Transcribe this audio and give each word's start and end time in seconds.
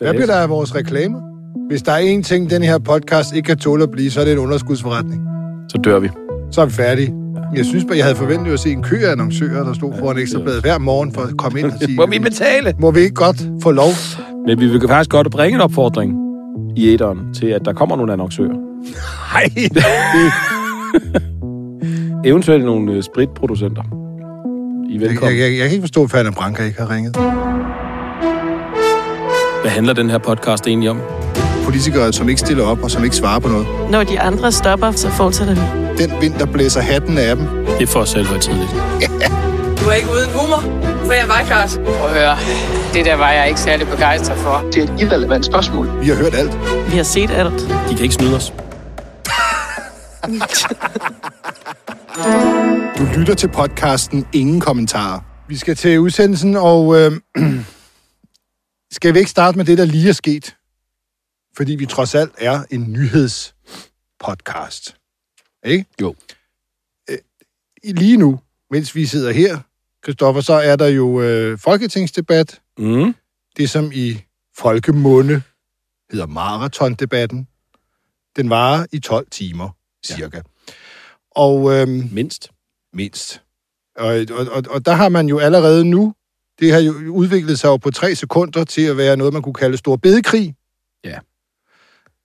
Hvad 0.00 0.12
bliver 0.14 0.26
der 0.26 0.34
af 0.34 0.48
vores 0.48 0.74
reklamer? 0.74 1.20
Hvis 1.68 1.82
der 1.82 1.92
er 1.92 2.16
én 2.18 2.22
ting, 2.22 2.50
den 2.50 2.62
her 2.62 2.78
podcast 2.78 3.34
ikke 3.34 3.46
kan 3.46 3.58
tåle 3.58 3.82
at 3.82 3.90
blive, 3.90 4.10
så 4.10 4.20
er 4.20 4.24
det 4.24 4.32
en 4.32 4.38
underskudsforretning. 4.38 5.22
Så 5.68 5.78
dør 5.84 5.98
vi. 5.98 6.08
Så 6.50 6.60
er 6.60 6.66
vi 6.66 6.72
færdige. 6.72 7.14
Jeg 7.56 7.64
synes 7.64 7.84
bare, 7.84 7.96
jeg 7.96 8.04
havde 8.04 8.16
forventet 8.16 8.52
at 8.52 8.60
se 8.60 8.70
en 8.72 8.82
kø 8.82 8.96
af 9.06 9.12
annoncører, 9.12 9.64
der 9.64 9.72
stod 9.72 9.92
foran 9.98 10.18
Ekstrabladet 10.18 10.60
hver 10.62 10.78
morgen 10.78 11.12
for 11.12 11.20
at 11.20 11.36
komme 11.38 11.58
ind 11.60 11.66
og 11.66 11.78
sige, 11.82 11.96
Må 11.96 12.06
vi 12.06 12.18
betale? 12.18 12.74
må 12.80 12.90
vi 12.90 13.00
ikke 13.00 13.14
godt 13.14 13.48
få 13.62 13.70
lov? 13.70 13.90
Men 14.46 14.60
vi 14.60 14.66
vil 14.66 14.88
faktisk 14.88 15.10
godt 15.10 15.30
bringe 15.30 15.54
en 15.54 15.60
opfordring 15.60 16.14
i 16.76 16.88
æderen 16.94 17.34
til, 17.34 17.46
at 17.46 17.64
der 17.64 17.72
kommer 17.72 17.96
nogle 17.96 18.12
annoncører. 18.12 18.54
Nej, 19.32 19.50
Eventuelt 22.30 22.64
nogle 22.64 22.92
øh, 22.92 23.02
spritproducenter. 23.02 23.82
I 24.90 24.96
er 24.96 25.00
jeg, 25.00 25.08
velkommen. 25.10 25.38
jeg, 25.38 25.50
jeg, 25.50 25.58
kan 25.58 25.70
ikke 25.70 25.82
forstå, 25.82 26.02
at 26.04 26.10
Ferne 26.10 26.32
Branca 26.32 26.62
ikke 26.64 26.78
har 26.80 26.90
ringet. 26.94 27.16
Hvad 29.62 29.70
handler 29.70 29.92
den 29.92 30.10
her 30.10 30.18
podcast 30.18 30.66
egentlig 30.66 30.90
om? 30.90 31.00
Politikere, 31.64 32.12
som 32.12 32.28
ikke 32.28 32.40
stiller 32.40 32.64
op 32.64 32.82
og 32.82 32.90
som 32.90 33.04
ikke 33.04 33.16
svarer 33.16 33.38
på 33.38 33.48
noget. 33.48 33.66
Når 33.90 34.04
de 34.04 34.20
andre 34.20 34.52
stopper, 34.52 34.90
så 34.90 35.10
fortsætter 35.10 35.54
vi. 35.54 35.60
Den 36.02 36.12
vind, 36.20 36.34
der 36.34 36.46
blæser 36.46 36.80
hatten 36.80 37.18
af 37.18 37.36
dem. 37.36 37.46
Det 37.46 37.82
er 37.82 37.86
for 37.86 38.00
os 38.00 38.08
selv 38.08 38.26
højtidligt. 38.26 38.70
Du 39.80 39.88
er 39.88 39.92
ikke 39.92 40.08
uden 40.10 40.30
humor, 40.34 40.60
for 41.06 41.12
jeg 41.12 41.28
var 41.28 41.42
klart. 41.46 41.80
Prøv 41.84 42.08
at 42.08 42.14
høre, 42.14 42.36
det 42.94 43.04
der 43.04 43.14
var 43.14 43.30
jeg 43.30 43.48
ikke 43.48 43.60
særlig 43.60 43.88
begejstret 43.88 44.38
for. 44.38 44.64
Det 44.72 44.78
er 44.78 44.94
et 44.94 45.00
irrelevant 45.00 45.44
spørgsmål. 45.46 46.00
Vi 46.00 46.08
har 46.08 46.14
hørt 46.16 46.34
alt. 46.34 46.58
Vi 46.90 46.96
har 46.96 47.02
set 47.02 47.30
alt. 47.30 47.60
De 47.88 47.94
kan 47.94 48.02
ikke 48.02 48.14
snyde 48.14 48.36
os. 48.36 48.52
Du 52.98 53.04
lytter 53.18 53.34
til 53.34 53.48
podcasten 53.48 54.26
Ingen 54.32 54.60
Kommentarer. 54.60 55.20
Vi 55.48 55.56
skal 55.56 55.76
til 55.76 56.00
udsendelsen, 56.00 56.56
og 56.56 56.96
øh, 57.00 57.12
skal 58.90 59.14
vi 59.14 59.18
ikke 59.18 59.30
starte 59.30 59.58
med 59.58 59.64
det, 59.64 59.78
der 59.78 59.84
lige 59.84 60.08
er 60.08 60.12
sket? 60.12 60.56
Fordi 61.56 61.74
vi 61.74 61.86
trods 61.86 62.14
alt 62.14 62.32
er 62.38 62.64
en 62.70 62.92
nyhedspodcast. 62.92 64.96
Ikke? 65.64 65.86
Jo. 66.00 66.14
Lige 67.84 68.16
nu, 68.16 68.40
mens 68.70 68.94
vi 68.94 69.06
sidder 69.06 69.32
her, 69.32 69.60
Christoffer, 70.04 70.40
så 70.40 70.52
er 70.52 70.76
der 70.76 70.86
jo 70.86 71.22
øh, 71.22 71.58
folketingsdebat. 71.58 72.60
Mm. 72.78 73.14
Det, 73.56 73.70
som 73.70 73.90
i 73.94 74.24
folkemunde 74.56 75.42
hedder 76.10 76.26
maratondebatten. 76.26 77.48
Den 78.36 78.50
varer 78.50 78.86
i 78.92 78.98
12 78.98 79.26
timer, 79.30 79.70
cirka. 80.06 80.36
Ja. 80.36 80.42
Og 81.30 81.72
øhm, 81.74 82.08
Mindst. 82.12 82.50
mindst. 82.92 83.42
Og, 83.96 84.26
og, 84.30 84.46
og, 84.50 84.62
og 84.70 84.86
der 84.86 84.92
har 84.92 85.08
man 85.08 85.28
jo 85.28 85.38
allerede 85.38 85.84
nu, 85.84 86.14
det 86.60 86.72
har 86.72 86.80
jo 86.80 86.92
udviklet 86.92 87.58
sig 87.58 87.68
jo 87.68 87.76
på 87.76 87.90
tre 87.90 88.14
sekunder 88.14 88.64
til 88.64 88.82
at 88.82 88.96
være 88.96 89.16
noget, 89.16 89.32
man 89.32 89.42
kunne 89.42 89.54
kalde 89.54 89.76
stor 89.76 89.96
bedekrig. 89.96 90.54
Ja. 91.04 91.18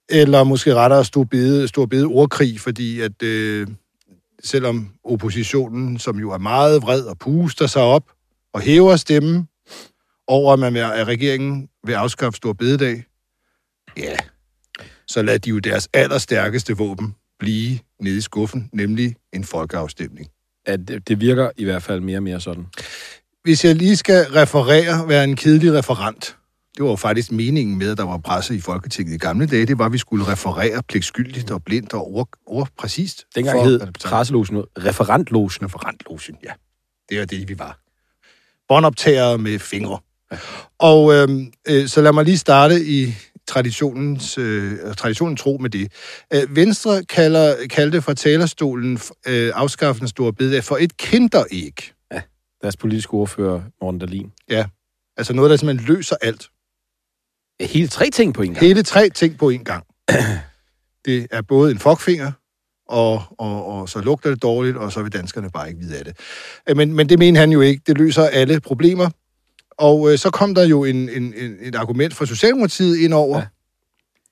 Eller 0.10 0.44
måske 0.44 0.76
rettere 0.76 1.06
stor 1.06 1.24
bede, 1.24 1.68
stor 1.68 1.86
bede 1.86 2.06
ordkrig, 2.06 2.60
fordi 2.60 3.02
at 3.02 3.24
øh, 3.24 3.68
selvom 4.44 4.90
oppositionen, 5.04 6.00
som 6.00 6.20
jo 6.20 6.32
er 6.32 6.38
meget 6.38 6.82
vred 6.82 7.04
og 7.04 7.18
puster 7.18 7.68
sig 7.68 7.82
op 7.82 8.12
og 8.54 8.62
hæver 8.62 8.96
stemmen 8.96 9.48
over, 10.28 10.54
at, 10.54 10.60
man 10.60 10.74
vil, 10.74 10.80
at 10.80 11.08
regeringen 11.08 11.70
vil 11.84 11.94
afskaffe 11.94 12.38
stor 12.38 12.54
bededag, 12.54 13.04
ja, 13.98 14.16
så 15.08 15.22
lad 15.22 15.40
de 15.40 15.50
jo 15.50 15.60
deres 15.60 15.90
allerstærkeste 15.94 16.78
våben 16.78 17.16
blive 17.40 17.80
nede 18.00 18.18
i 18.18 18.22
skuffen, 18.22 18.70
nemlig 18.74 19.16
en 19.34 19.44
folkeafstemning. 19.44 20.28
At 20.66 20.88
det, 20.88 21.08
det 21.08 21.22
virker 21.22 21.52
i 21.58 21.64
hvert 21.64 21.84
fald 21.84 22.00
mere 22.00 22.18
og 22.18 22.24
mere 22.24 22.40
sådan. 22.40 22.66
Hvis 23.44 23.66
jeg 23.66 23.76
lige 23.76 23.96
skal 23.98 24.26
referere, 24.26 25.08
være 25.08 25.24
en 25.24 25.36
kedelig 25.36 25.74
referent, 25.74 26.36
det 26.78 26.84
var 26.84 26.90
jo 26.90 26.96
faktisk 26.96 27.32
meningen 27.32 27.78
med, 27.78 27.92
at 27.92 27.98
der 27.98 28.04
var 28.04 28.18
presse 28.18 28.56
i 28.56 28.60
Folketinget 28.60 29.14
i 29.16 29.18
gamle 29.18 29.46
dage, 29.48 29.66
det 29.66 29.78
var, 29.80 29.86
at 29.86 29.94
vi 29.94 29.98
skulle 29.98 30.28
referere 30.28 30.84
pligtskyldigt 30.90 31.52
og 31.52 31.64
blindt 31.64 31.94
og 31.94 32.14
ord, 32.14 32.30
ord 32.46 32.70
præcist. 32.80 33.26
Dengang 33.36 33.58
for- 33.58 33.64
hed 33.66 33.80
presselogen. 34.06 34.64
Referentlogen. 34.78 35.50
Referentlogen, 35.64 36.36
ja. 36.44 36.52
Det 37.10 37.22
er 37.22 37.26
det, 37.26 37.50
vi 37.50 37.60
var. 37.60 37.80
Båndoptagere 38.68 39.38
med 39.38 39.60
fingre. 39.60 40.00
Og 40.80 41.14
øhm, 41.14 41.48
øh, 41.70 41.88
så 41.88 42.02
lad 42.02 42.12
mig 42.14 42.26
lige 42.26 42.38
starte 42.38 42.86
i 42.86 43.14
traditionens, 43.48 44.38
øh, 44.38 44.78
traditionen 44.98 45.38
tro 45.38 45.58
med 45.62 45.70
det. 45.70 45.92
Øh, 46.34 46.56
Venstre 46.56 47.04
kalder, 47.04 47.56
kaldte 47.70 48.02
fra 48.02 48.14
talerstolen 48.14 49.00
øh, 49.28 49.52
afskaffelsen 49.56 50.04
af 50.06 50.10
store 50.10 50.34
bededag 50.34 50.64
for 50.64 50.78
et 50.82 50.98
kinderæg. 50.98 51.92
Deres 52.64 52.78
politiske 52.78 53.14
ordfører, 53.14 53.62
Morten 53.82 54.00
Dahlin. 54.00 54.32
Altså 55.18 55.34
noget, 55.34 55.52
der 55.52 55.58
simpelthen 55.58 55.96
løser 55.96 56.16
alt. 56.22 56.50
Ja, 57.60 57.66
Hele 57.66 57.88
tre 57.88 58.10
ting 58.10 58.34
på 58.34 58.42
en 58.42 58.54
gang. 58.54 58.66
Hele 58.66 58.84
tre 58.84 59.10
ting 59.10 59.38
på 59.38 59.50
en 59.50 59.64
gang. 59.64 59.86
Det 61.06 61.28
er 61.32 61.42
både 61.42 61.72
en 61.72 61.80
fuckfinger, 61.80 62.32
og, 62.88 63.24
og, 63.40 63.66
og 63.66 63.90
så 63.90 64.02
lugter 64.02 64.30
det 64.30 64.42
dårligt, 64.42 64.78
og 64.78 64.92
så 64.92 65.02
vil 65.04 65.14
danskerne 65.14 65.50
bare 65.52 65.68
ikke 65.68 65.80
vide 65.80 65.98
af 65.98 66.06
det. 66.06 66.18
Øh, 66.70 66.78
Men, 66.78 66.94
men 66.94 67.10
det 67.10 67.20
mener 67.20 67.40
han 67.40 67.52
jo 67.52 67.62
ikke. 67.62 67.82
Det 67.88 67.98
løser 67.98 68.24
alle 68.24 68.60
problemer. 68.60 69.10
Og 69.78 70.12
øh, 70.12 70.18
så 70.18 70.30
kom 70.30 70.56
der 70.56 70.64
jo 70.66 70.84
en, 70.84 71.10
en, 71.10 71.34
en, 71.34 71.58
et 71.62 71.76
argument 71.76 72.14
fra 72.14 72.26
Socialdemokratiet 72.26 72.98
ind 72.98 73.14
over. 73.14 73.38
Ja. 73.38 73.46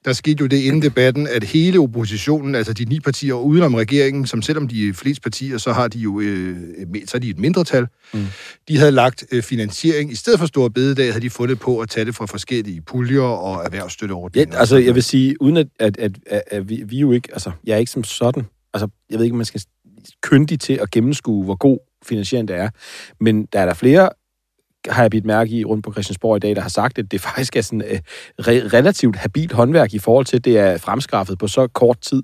Der 0.05 0.13
skete 0.13 0.41
jo 0.41 0.47
det 0.47 0.57
inden 0.57 0.81
debatten, 0.81 1.27
at 1.27 1.43
hele 1.43 1.79
oppositionen, 1.79 2.55
altså 2.55 2.73
de 2.73 2.85
ni 2.85 2.99
partier 2.99 3.33
udenom 3.33 3.73
regeringen, 3.73 4.25
som 4.25 4.41
selvom 4.41 4.67
de 4.67 4.89
er 4.89 4.93
flest 4.93 5.21
partier, 5.21 5.57
så 5.57 5.71
har 5.71 5.87
de 5.87 5.99
jo 5.99 6.19
øh, 6.19 6.57
så 7.05 7.17
er 7.17 7.19
de 7.19 7.29
et 7.29 7.39
mindretal, 7.39 7.87
mm. 8.13 8.25
de 8.67 8.77
havde 8.77 8.91
lagt 8.91 9.25
øh, 9.31 9.43
finansiering. 9.43 10.11
I 10.11 10.15
stedet 10.15 10.39
for 10.39 10.45
store 10.45 10.69
bededag 10.69 11.13
havde 11.13 11.21
de 11.21 11.29
fundet 11.29 11.59
på 11.59 11.79
at 11.79 11.89
tage 11.89 12.05
det 12.05 12.15
fra 12.15 12.25
forskellige 12.25 12.81
puljer 12.81 13.21
og 13.21 13.65
erhvervsstøtteordninger. 13.65 14.55
Ja, 14.55 14.59
altså, 14.59 14.77
jeg 14.77 14.95
vil 14.95 15.03
sige, 15.03 15.41
uden 15.41 15.57
at, 15.57 15.67
at, 15.79 15.97
at, 15.97 16.11
at, 16.25 16.43
at 16.47 16.69
vi, 16.69 16.83
vi 16.85 16.99
jo 16.99 17.11
ikke, 17.11 17.29
altså, 17.31 17.51
jeg 17.63 17.73
er 17.73 17.77
ikke 17.77 17.91
som 17.91 18.03
sådan, 18.03 18.45
altså, 18.73 18.87
jeg 19.09 19.17
ved 19.17 19.25
ikke, 19.25 19.33
om 19.33 19.37
man 19.37 19.45
skal 19.45 19.61
kyndig 20.21 20.59
til 20.59 20.73
at 20.73 20.91
gennemskue, 20.91 21.43
hvor 21.43 21.55
god 21.55 21.77
finansiering 22.05 22.47
det 22.47 22.55
er, 22.55 22.69
men 23.19 23.45
der 23.45 23.59
er 23.59 23.65
der 23.65 23.73
flere, 23.73 24.09
har 24.89 25.01
jeg 25.03 25.11
bidt 25.11 25.25
mærke 25.25 25.51
i 25.51 25.63
rundt 25.65 25.83
på 25.85 25.91
Christiansborg 25.91 26.37
i 26.37 26.39
dag, 26.39 26.55
der 26.55 26.61
har 26.61 26.69
sagt, 26.69 26.97
at 26.97 27.11
det 27.11 27.21
faktisk 27.31 27.55
er 27.55 27.61
sådan 27.61 27.81
uh, 27.91 27.97
re- 28.41 28.67
relativt 28.73 29.15
habilt 29.15 29.51
håndværk 29.53 29.93
i 29.93 29.99
forhold 29.99 30.25
til, 30.25 30.37
at 30.37 30.45
det 30.45 30.57
er 30.57 30.77
fremskaffet 30.77 31.37
på 31.37 31.47
så 31.47 31.67
kort 31.67 32.01
tid, 32.01 32.23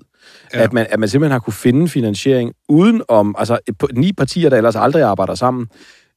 Ja. 0.54 0.62
at, 0.62 0.72
man, 0.72 0.86
at 0.90 1.00
man 1.00 1.08
simpelthen 1.08 1.32
har 1.32 1.38
kunne 1.38 1.52
finde 1.54 1.88
finansiering 1.88 2.52
uden 2.68 3.02
om, 3.08 3.34
altså 3.38 3.58
ni 3.92 4.12
partier, 4.12 4.50
der 4.50 4.56
ellers 4.56 4.76
aldrig 4.76 5.02
arbejder 5.02 5.34
sammen, 5.34 5.66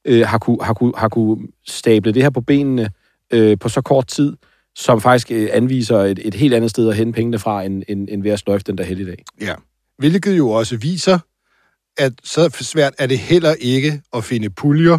øh, 0.04 0.26
har, 0.26 0.38
kunne, 0.38 0.58
har, 0.62 0.74
kunne, 0.74 0.92
har 0.96 1.08
kunne 1.08 1.48
stable 1.68 2.12
det 2.12 2.22
her 2.22 2.30
på 2.30 2.40
benene 2.40 2.90
øh, 3.32 3.58
på 3.58 3.68
så 3.68 3.80
kort 3.80 4.06
tid, 4.06 4.36
som 4.76 5.00
faktisk 5.00 5.30
øh, 5.30 5.48
anviser 5.52 5.98
et, 5.98 6.20
et 6.24 6.34
helt 6.34 6.54
andet 6.54 6.70
sted 6.70 6.88
at 6.88 6.96
hente 6.96 7.12
pengene 7.16 7.38
fra, 7.38 7.62
end, 7.62 7.82
end, 7.88 8.08
end 8.10 8.22
ved 8.22 8.30
at 8.30 8.38
sløjfe 8.38 8.64
den 8.66 8.78
der 8.78 8.84
helligdag. 8.84 9.24
Ja. 9.40 9.54
Hvilket 9.98 10.38
jo 10.38 10.50
også 10.50 10.76
viser, 10.76 11.18
at 11.98 12.12
så 12.24 12.56
svært 12.60 12.92
er 12.98 13.06
det 13.06 13.18
heller 13.18 13.54
ikke 13.60 14.02
at 14.16 14.24
finde 14.24 14.50
puljer 14.50 14.98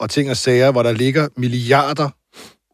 og 0.00 0.10
ting 0.10 0.30
og 0.30 0.36
sager, 0.36 0.72
hvor 0.72 0.82
der 0.82 0.92
ligger 0.92 1.28
milliarder 1.36 2.08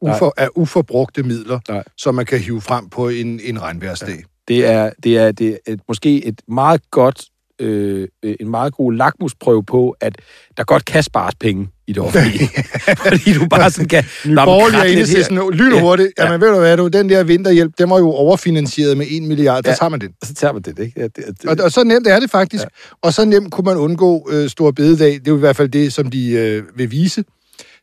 ufor, 0.01 0.35
af 0.37 0.49
uforbrugte 0.55 1.23
midler, 1.23 1.61
Nej. 1.69 1.85
som 1.99 2.15
man 2.15 2.27
kan 2.27 2.39
hive 2.39 2.61
frem 2.61 2.89
på 2.89 3.09
en, 3.09 3.41
en 3.41 3.63
regnværsdag. 3.63 4.25
Det 4.49 4.67
er, 4.67 4.91
det 5.03 5.19
er, 5.19 5.33
det 5.33 5.49
er 5.49 5.73
et, 5.73 5.81
måske 5.89 6.25
et 6.25 6.43
meget 6.49 6.91
godt, 6.91 7.25
øh, 7.61 8.09
øh, 8.23 8.35
en 8.41 8.49
meget 8.51 8.75
god 8.75 8.93
lakmusprøve 8.93 9.65
på, 9.65 9.97
at 10.01 10.17
der 10.57 10.65
godt 10.65 10.85
kan 10.85 11.03
spares 11.03 11.35
penge 11.35 11.69
i 11.87 11.93
det 11.93 12.03
offentlige. 12.03 12.49
Fordi 13.09 13.33
du 13.33 13.47
bare 13.49 13.71
sådan 13.71 13.89
kan... 13.89 14.05
Nye 14.27 14.35
borgerlige 14.35 15.03
er 15.03 15.07
her. 15.07 15.23
sådan 15.23 15.51
lynhurtigt. 15.53 16.13
Ja. 16.19 16.23
Ja. 16.25 16.29
Jamen 16.31 16.41
ved 16.41 16.49
du 16.55 16.59
hvad, 16.59 16.77
du, 16.77 16.89
den 16.89 17.09
der 17.09 17.23
vinterhjælp, 17.25 17.73
den 17.79 17.91
var 17.91 17.99
jo 17.99 18.11
overfinansieret 18.11 18.97
med 18.97 19.07
1 19.11 19.23
milliard, 19.23 19.63
der 19.65 19.71
Ja. 19.71 19.77
tager 19.77 19.91
man 19.91 20.01
den. 20.01 20.11
Så 20.25 20.35
tager 20.35 20.53
man 20.53 20.63
det, 20.63 20.79
ikke? 20.79 21.01
Ja, 21.01 21.05
det, 21.07 21.17
det, 21.17 21.45
Og, 21.51 21.57
og 21.65 21.73
så 21.73 21.85
nemt 21.85 22.07
er 22.07 22.21
det 22.21 22.31
faktisk. 22.31 22.63
Ja. 22.65 22.69
Og 23.03 23.13
så 23.15 23.25
nemt 23.25 23.53
kunne 23.53 23.65
man 23.65 23.77
undgå 23.77 24.29
øh, 24.33 24.49
stor 24.51 24.71
bededag. 24.71 25.13
Det 25.13 25.27
er 25.29 25.31
jo 25.31 25.37
i 25.37 25.41
hvert 25.41 25.57
fald 25.57 25.69
det, 25.69 25.93
som 25.93 26.11
de 26.11 26.31
øh, 26.31 26.63
vil 26.77 26.91
vise. 26.91 27.25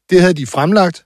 Det 0.10 0.22
havde 0.22 0.34
de 0.34 0.46
fremlagt. 0.46 1.04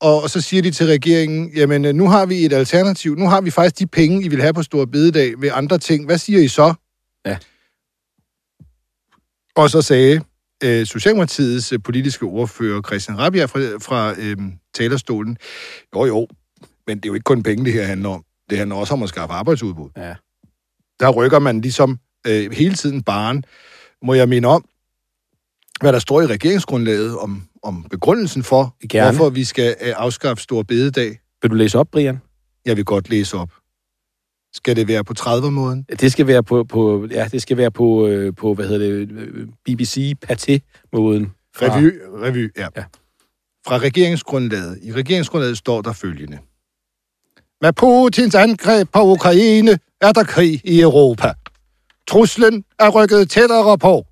Og, 0.00 0.22
og 0.22 0.30
så 0.30 0.40
siger 0.40 0.62
de 0.62 0.70
til 0.70 0.86
regeringen, 0.86 1.50
jamen 1.56 1.84
øh, 1.84 1.94
nu 1.94 2.08
har 2.08 2.26
vi 2.26 2.44
et 2.44 2.52
alternativ. 2.52 3.14
Nu 3.16 3.28
har 3.28 3.40
vi 3.40 3.50
faktisk 3.50 3.78
de 3.78 3.86
penge, 3.86 4.24
I 4.24 4.28
vil 4.28 4.40
have 4.40 4.54
på 4.54 4.62
stor 4.62 4.84
bededag 4.84 5.32
ved 5.38 5.50
andre 5.54 5.78
ting. 5.78 6.06
Hvad 6.06 6.18
siger 6.18 6.40
I 6.40 6.48
så? 6.48 6.74
Ja. 7.26 7.36
Og 9.56 9.70
så 9.70 9.82
sagde 9.82 10.20
øh, 10.64 10.86
Socialdemokratiets 10.86 11.72
øh, 11.72 11.78
politiske 11.84 12.24
ordfører 12.24 12.82
Christian 12.82 13.18
Rabia 13.18 13.44
fra, 13.44 13.60
fra 13.60 14.14
øh, 14.18 14.36
talerstolen, 14.74 15.36
jo 15.96 16.04
jo, 16.04 16.28
men 16.86 16.96
det 16.96 17.04
er 17.04 17.08
jo 17.10 17.14
ikke 17.14 17.24
kun 17.24 17.42
penge, 17.42 17.64
det 17.64 17.72
her 17.72 17.84
handler 17.84 18.08
om. 18.08 18.24
Det 18.50 18.58
handler 18.58 18.76
også 18.76 18.94
om 18.94 19.02
at 19.02 19.08
skaffe 19.08 19.34
arbejdsudbud 19.34 19.88
Ja. 19.96 20.14
der 21.00 21.10
rykker 21.10 21.38
man 21.38 21.60
ligesom 21.60 21.98
øh, 22.26 22.52
hele 22.52 22.74
tiden 22.74 23.02
baren. 23.02 23.44
Må 24.02 24.14
jeg 24.14 24.28
minde 24.28 24.48
om, 24.48 24.64
hvad 25.80 25.92
der 25.92 25.98
står 25.98 26.20
i 26.22 26.26
regeringsgrundlaget 26.26 27.18
om, 27.18 27.42
om 27.62 27.86
begrundelsen 27.90 28.42
for, 28.42 28.76
Gerne. 28.88 29.16
hvorfor 29.16 29.30
vi 29.30 29.44
skal 29.44 29.76
øh, 29.80 29.92
afskaffe 29.96 30.42
stor 30.42 30.62
bededag. 30.62 31.18
Vil 31.42 31.50
du 31.50 31.54
læse 31.54 31.78
op, 31.78 31.88
Brian? 31.92 32.20
Jeg 32.64 32.76
vil 32.76 32.84
godt 32.84 33.10
læse 33.10 33.36
op. 33.36 33.50
Skal 34.54 34.76
det 34.76 34.88
være 34.88 35.04
på 35.04 35.14
30-måden? 35.18 35.82
Det 36.00 36.12
skal 36.12 36.26
være 36.26 36.42
på, 36.42 36.64
på 36.64 37.06
ja, 37.10 37.28
det 37.32 37.42
skal 37.42 37.56
være 37.56 37.70
på, 37.70 38.06
øh, 38.06 38.34
på 38.34 38.54
hvad 38.54 38.66
hedder 38.68 38.86
det, 38.88 39.10
øh, 39.12 39.46
BBC 39.64 40.14
Pathé-måden. 40.26 41.26
fra- 41.56 41.76
Revy, 41.76 41.90
revy 42.22 42.52
ja. 42.56 42.62
ja. 42.62 42.68
Ja. 42.76 42.82
Fra 43.66 43.78
regeringsgrundlaget. 43.78 44.78
I 44.82 44.92
regeringsgrundlaget 44.92 45.58
står 45.58 45.82
der 45.82 45.92
følgende. 45.92 46.38
Med 47.60 47.72
Putins 47.72 48.34
angreb 48.34 48.88
på 48.92 49.00
Ukraine 49.02 49.78
er 50.00 50.12
der 50.12 50.24
krig 50.24 50.60
i 50.64 50.80
Europa. 50.80 51.32
Truslen 52.08 52.64
er 52.78 52.88
rykket 52.88 53.30
tættere 53.30 53.78
på. 53.78 54.06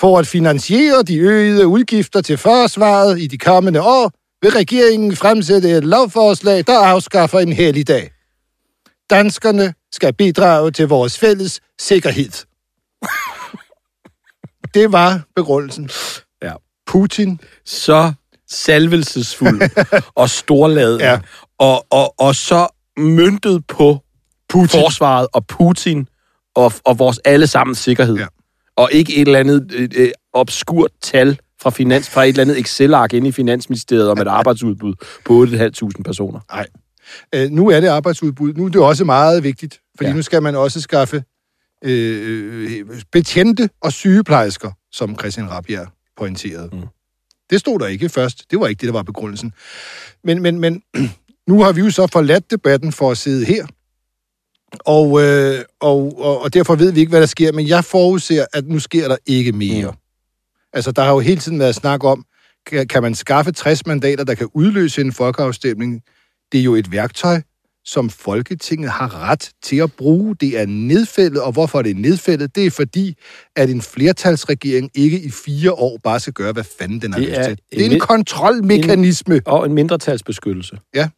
For 0.00 0.18
at 0.18 0.26
finansiere 0.26 1.02
de 1.02 1.18
øgede 1.18 1.66
udgifter 1.66 2.20
til 2.20 2.36
forsvaret 2.36 3.20
i 3.20 3.26
de 3.26 3.38
kommende 3.38 3.82
år, 3.82 4.12
vil 4.42 4.50
regeringen 4.50 5.16
fremsætte 5.16 5.70
et 5.70 5.84
lovforslag, 5.84 6.64
der 6.66 6.78
afskaffer 6.78 7.38
en 7.38 7.52
helligdag. 7.52 8.10
Danskerne 9.10 9.74
skal 9.92 10.12
bidrage 10.14 10.70
til 10.70 10.88
vores 10.88 11.18
fælles 11.18 11.60
sikkerhed. 11.80 12.30
Det 14.74 14.92
var 14.92 15.22
begrundelsen. 15.36 15.90
Ja. 16.42 16.52
Putin 16.86 17.40
Så 17.64 18.12
salvelsesfuld 18.50 19.62
og 20.14 20.30
storladen. 20.30 21.00
Ja. 21.00 21.20
Og, 21.58 21.86
og, 21.90 22.20
og 22.20 22.34
så 22.34 22.68
myntet 22.96 23.66
på 23.66 23.98
Putin. 24.48 24.80
forsvaret 24.80 25.26
og 25.32 25.46
Putin 25.46 26.08
og, 26.54 26.72
og 26.84 26.98
vores 26.98 27.20
allesammens 27.24 27.78
sikkerhed. 27.78 28.16
Ja. 28.16 28.26
Og 28.76 28.88
ikke 28.92 29.16
et 29.16 29.26
eller 29.26 29.38
andet 29.38 29.72
øh, 29.72 29.88
øh, 29.96 30.10
obskurt 30.32 30.90
tal 31.02 31.38
fra, 31.62 31.70
finans, 31.70 32.10
fra 32.10 32.24
et 32.24 32.28
eller 32.28 32.42
andet 32.42 32.58
Excel-ark 32.58 33.12
inde 33.12 33.28
i 33.28 33.32
Finansministeriet 33.32 34.10
om 34.10 34.18
et 34.18 34.28
arbejdsudbud 34.38 34.94
på 35.24 35.44
8.500 35.44 36.02
personer. 36.02 36.40
Nej. 36.52 36.66
Øh, 37.34 37.50
nu 37.50 37.68
er 37.68 37.80
det 37.80 37.88
arbejdsudbud. 37.88 38.54
Nu 38.54 38.64
er 38.64 38.68
det 38.68 38.80
også 38.80 39.04
meget 39.04 39.42
vigtigt, 39.42 39.80
fordi 39.96 40.08
Ja. 40.10 40.14
nu 40.16 40.22
skal 40.22 40.42
man 40.42 40.56
også 40.56 40.80
skaffe 40.80 41.24
øh, 41.84 42.84
betjente 43.12 43.70
og 43.82 43.92
sygeplejersker, 43.92 44.70
som 44.92 45.18
Christian 45.18 45.50
Rabjerg 45.50 45.86
pointerede. 46.16 46.68
Mm. 46.72 46.82
Det 47.50 47.60
stod 47.60 47.78
der 47.78 47.86
ikke 47.86 48.08
først. 48.08 48.50
Det 48.50 48.60
var 48.60 48.66
ikke 48.66 48.80
det, 48.80 48.86
der 48.86 48.92
var 48.92 49.02
begrundelsen. 49.02 49.52
Men, 50.24 50.42
men, 50.42 50.58
men 50.60 50.82
nu 51.48 51.62
har 51.62 51.72
vi 51.72 51.80
jo 51.80 51.90
så 51.90 52.06
forladt 52.12 52.50
debatten 52.50 52.92
for 52.92 53.10
at 53.10 53.18
sidde 53.18 53.44
her. 53.44 53.66
Og, 54.80 55.22
øh, 55.22 55.64
og, 55.80 56.14
og, 56.18 56.42
og 56.42 56.54
derfor 56.54 56.74
ved 56.74 56.92
vi 56.92 57.00
ikke, 57.00 57.10
hvad 57.10 57.20
der 57.20 57.26
sker. 57.26 57.52
Men 57.52 57.68
jeg 57.68 57.84
forudser, 57.84 58.46
at 58.52 58.66
nu 58.68 58.78
sker 58.78 59.08
der 59.08 59.16
ikke 59.26 59.52
mere. 59.52 59.90
Mm. 59.90 59.96
Altså, 60.72 60.92
der 60.92 61.02
har 61.02 61.12
jo 61.12 61.18
hele 61.18 61.40
tiden 61.40 61.58
været 61.58 61.74
snak 61.74 62.04
om, 62.04 62.24
kan, 62.66 62.88
kan 62.88 63.02
man 63.02 63.14
skaffe 63.14 63.52
60 63.52 63.86
mandater, 63.86 64.24
der 64.24 64.34
kan 64.34 64.48
udløse 64.54 65.00
en 65.00 65.12
folkeafstemning? 65.12 66.02
Det 66.52 66.60
er 66.60 66.64
jo 66.64 66.74
et 66.74 66.92
værktøj, 66.92 67.42
som 67.84 68.10
Folketinget 68.10 68.90
har 68.90 69.28
ret 69.30 69.50
til 69.62 69.76
at 69.76 69.92
bruge. 69.92 70.36
Det 70.40 70.58
er 70.60 70.66
nedfældet, 70.66 71.42
og 71.42 71.52
hvorfor 71.52 71.78
er 71.78 71.82
det 71.82 71.96
nedfældet? 71.96 72.54
Det 72.54 72.66
er 72.66 72.70
fordi, 72.70 73.16
at 73.56 73.70
en 73.70 73.82
flertalsregering 73.82 74.90
ikke 74.94 75.20
i 75.22 75.30
fire 75.30 75.72
år 75.72 75.98
bare 76.02 76.20
skal 76.20 76.32
gøre, 76.32 76.52
hvad 76.52 76.64
fanden 76.78 77.00
den 77.02 77.12
har 77.12 77.20
Det 77.20 77.28
lyst 77.28 77.38
er 77.38 77.42
til. 77.44 77.50
en 77.52 77.58
Det 77.78 77.86
er 77.86 77.90
en 77.90 77.96
mi- 77.96 78.06
kontrolmekanisme. 78.06 79.40
Og 79.46 79.66
en 79.66 79.72
mindretalsbeskyttelse. 79.74 80.78
Ja. 80.94 81.08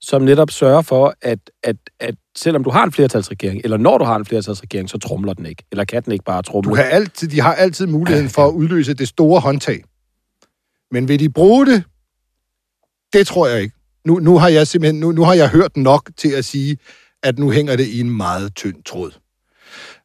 Som 0.00 0.22
netop 0.22 0.50
sørger 0.50 0.82
for, 0.82 1.14
at, 1.22 1.38
at, 1.62 1.76
at 2.00 2.14
selvom 2.36 2.64
du 2.64 2.70
har 2.70 2.84
en 2.84 2.92
flertalsregering, 2.92 3.60
eller 3.64 3.76
når 3.76 3.98
du 3.98 4.04
har 4.04 4.16
en 4.16 4.24
flertalsregering, 4.24 4.90
så 4.90 4.98
trumler 4.98 5.32
den 5.34 5.46
ikke. 5.46 5.64
Eller 5.72 5.84
kan 5.84 6.02
den 6.02 6.12
ikke 6.12 6.24
bare 6.24 6.42
trumle. 6.42 6.70
Du 6.70 6.74
kan 6.74 6.84
altid, 6.84 7.28
de 7.28 7.40
har 7.40 7.54
altid 7.54 7.86
muligheden 7.86 8.28
for 8.28 8.46
at 8.46 8.52
udløse 8.52 8.94
det 8.94 9.08
store 9.08 9.40
håndtag. 9.40 9.84
Men 10.90 11.08
vil 11.08 11.20
de 11.20 11.28
bruge 11.30 11.66
det? 11.66 11.82
Det 13.12 13.26
tror 13.26 13.46
jeg 13.48 13.62
ikke. 13.62 13.74
Nu, 14.08 14.18
nu 14.18 14.38
har 14.38 14.48
jeg 14.48 14.66
simpelthen 14.66 15.00
nu, 15.00 15.12
nu 15.12 15.24
har 15.24 15.34
jeg 15.34 15.48
hørt 15.48 15.76
nok 15.76 16.10
til 16.16 16.28
at 16.28 16.44
sige, 16.44 16.78
at 17.22 17.38
nu 17.38 17.50
hænger 17.50 17.76
det 17.76 17.86
i 17.86 18.00
en 18.00 18.10
meget 18.10 18.54
tynd 18.54 18.82
tråd. 18.82 19.10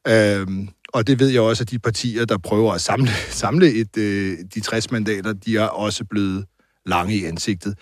Øhm, 0.08 0.70
og 0.94 1.08
det 1.08 1.20
ved 1.20 1.30
jeg 1.30 1.42
også, 1.42 1.64
at 1.64 1.72
de 1.72 1.80
partier, 1.80 2.26
der 2.26 2.38
prøver 2.38 2.74
at 2.74 2.82
samle, 2.82 3.10
samle 3.44 3.74
et, 3.74 3.98
øh, 3.98 4.38
de 4.56 4.60
60 4.60 4.92
mandater, 4.92 5.34
de 5.34 5.58
er 5.58 5.66
også 5.66 6.06
blevet 6.06 6.46
lange 6.86 7.16
i 7.16 7.26
ansigtet. 7.26 7.78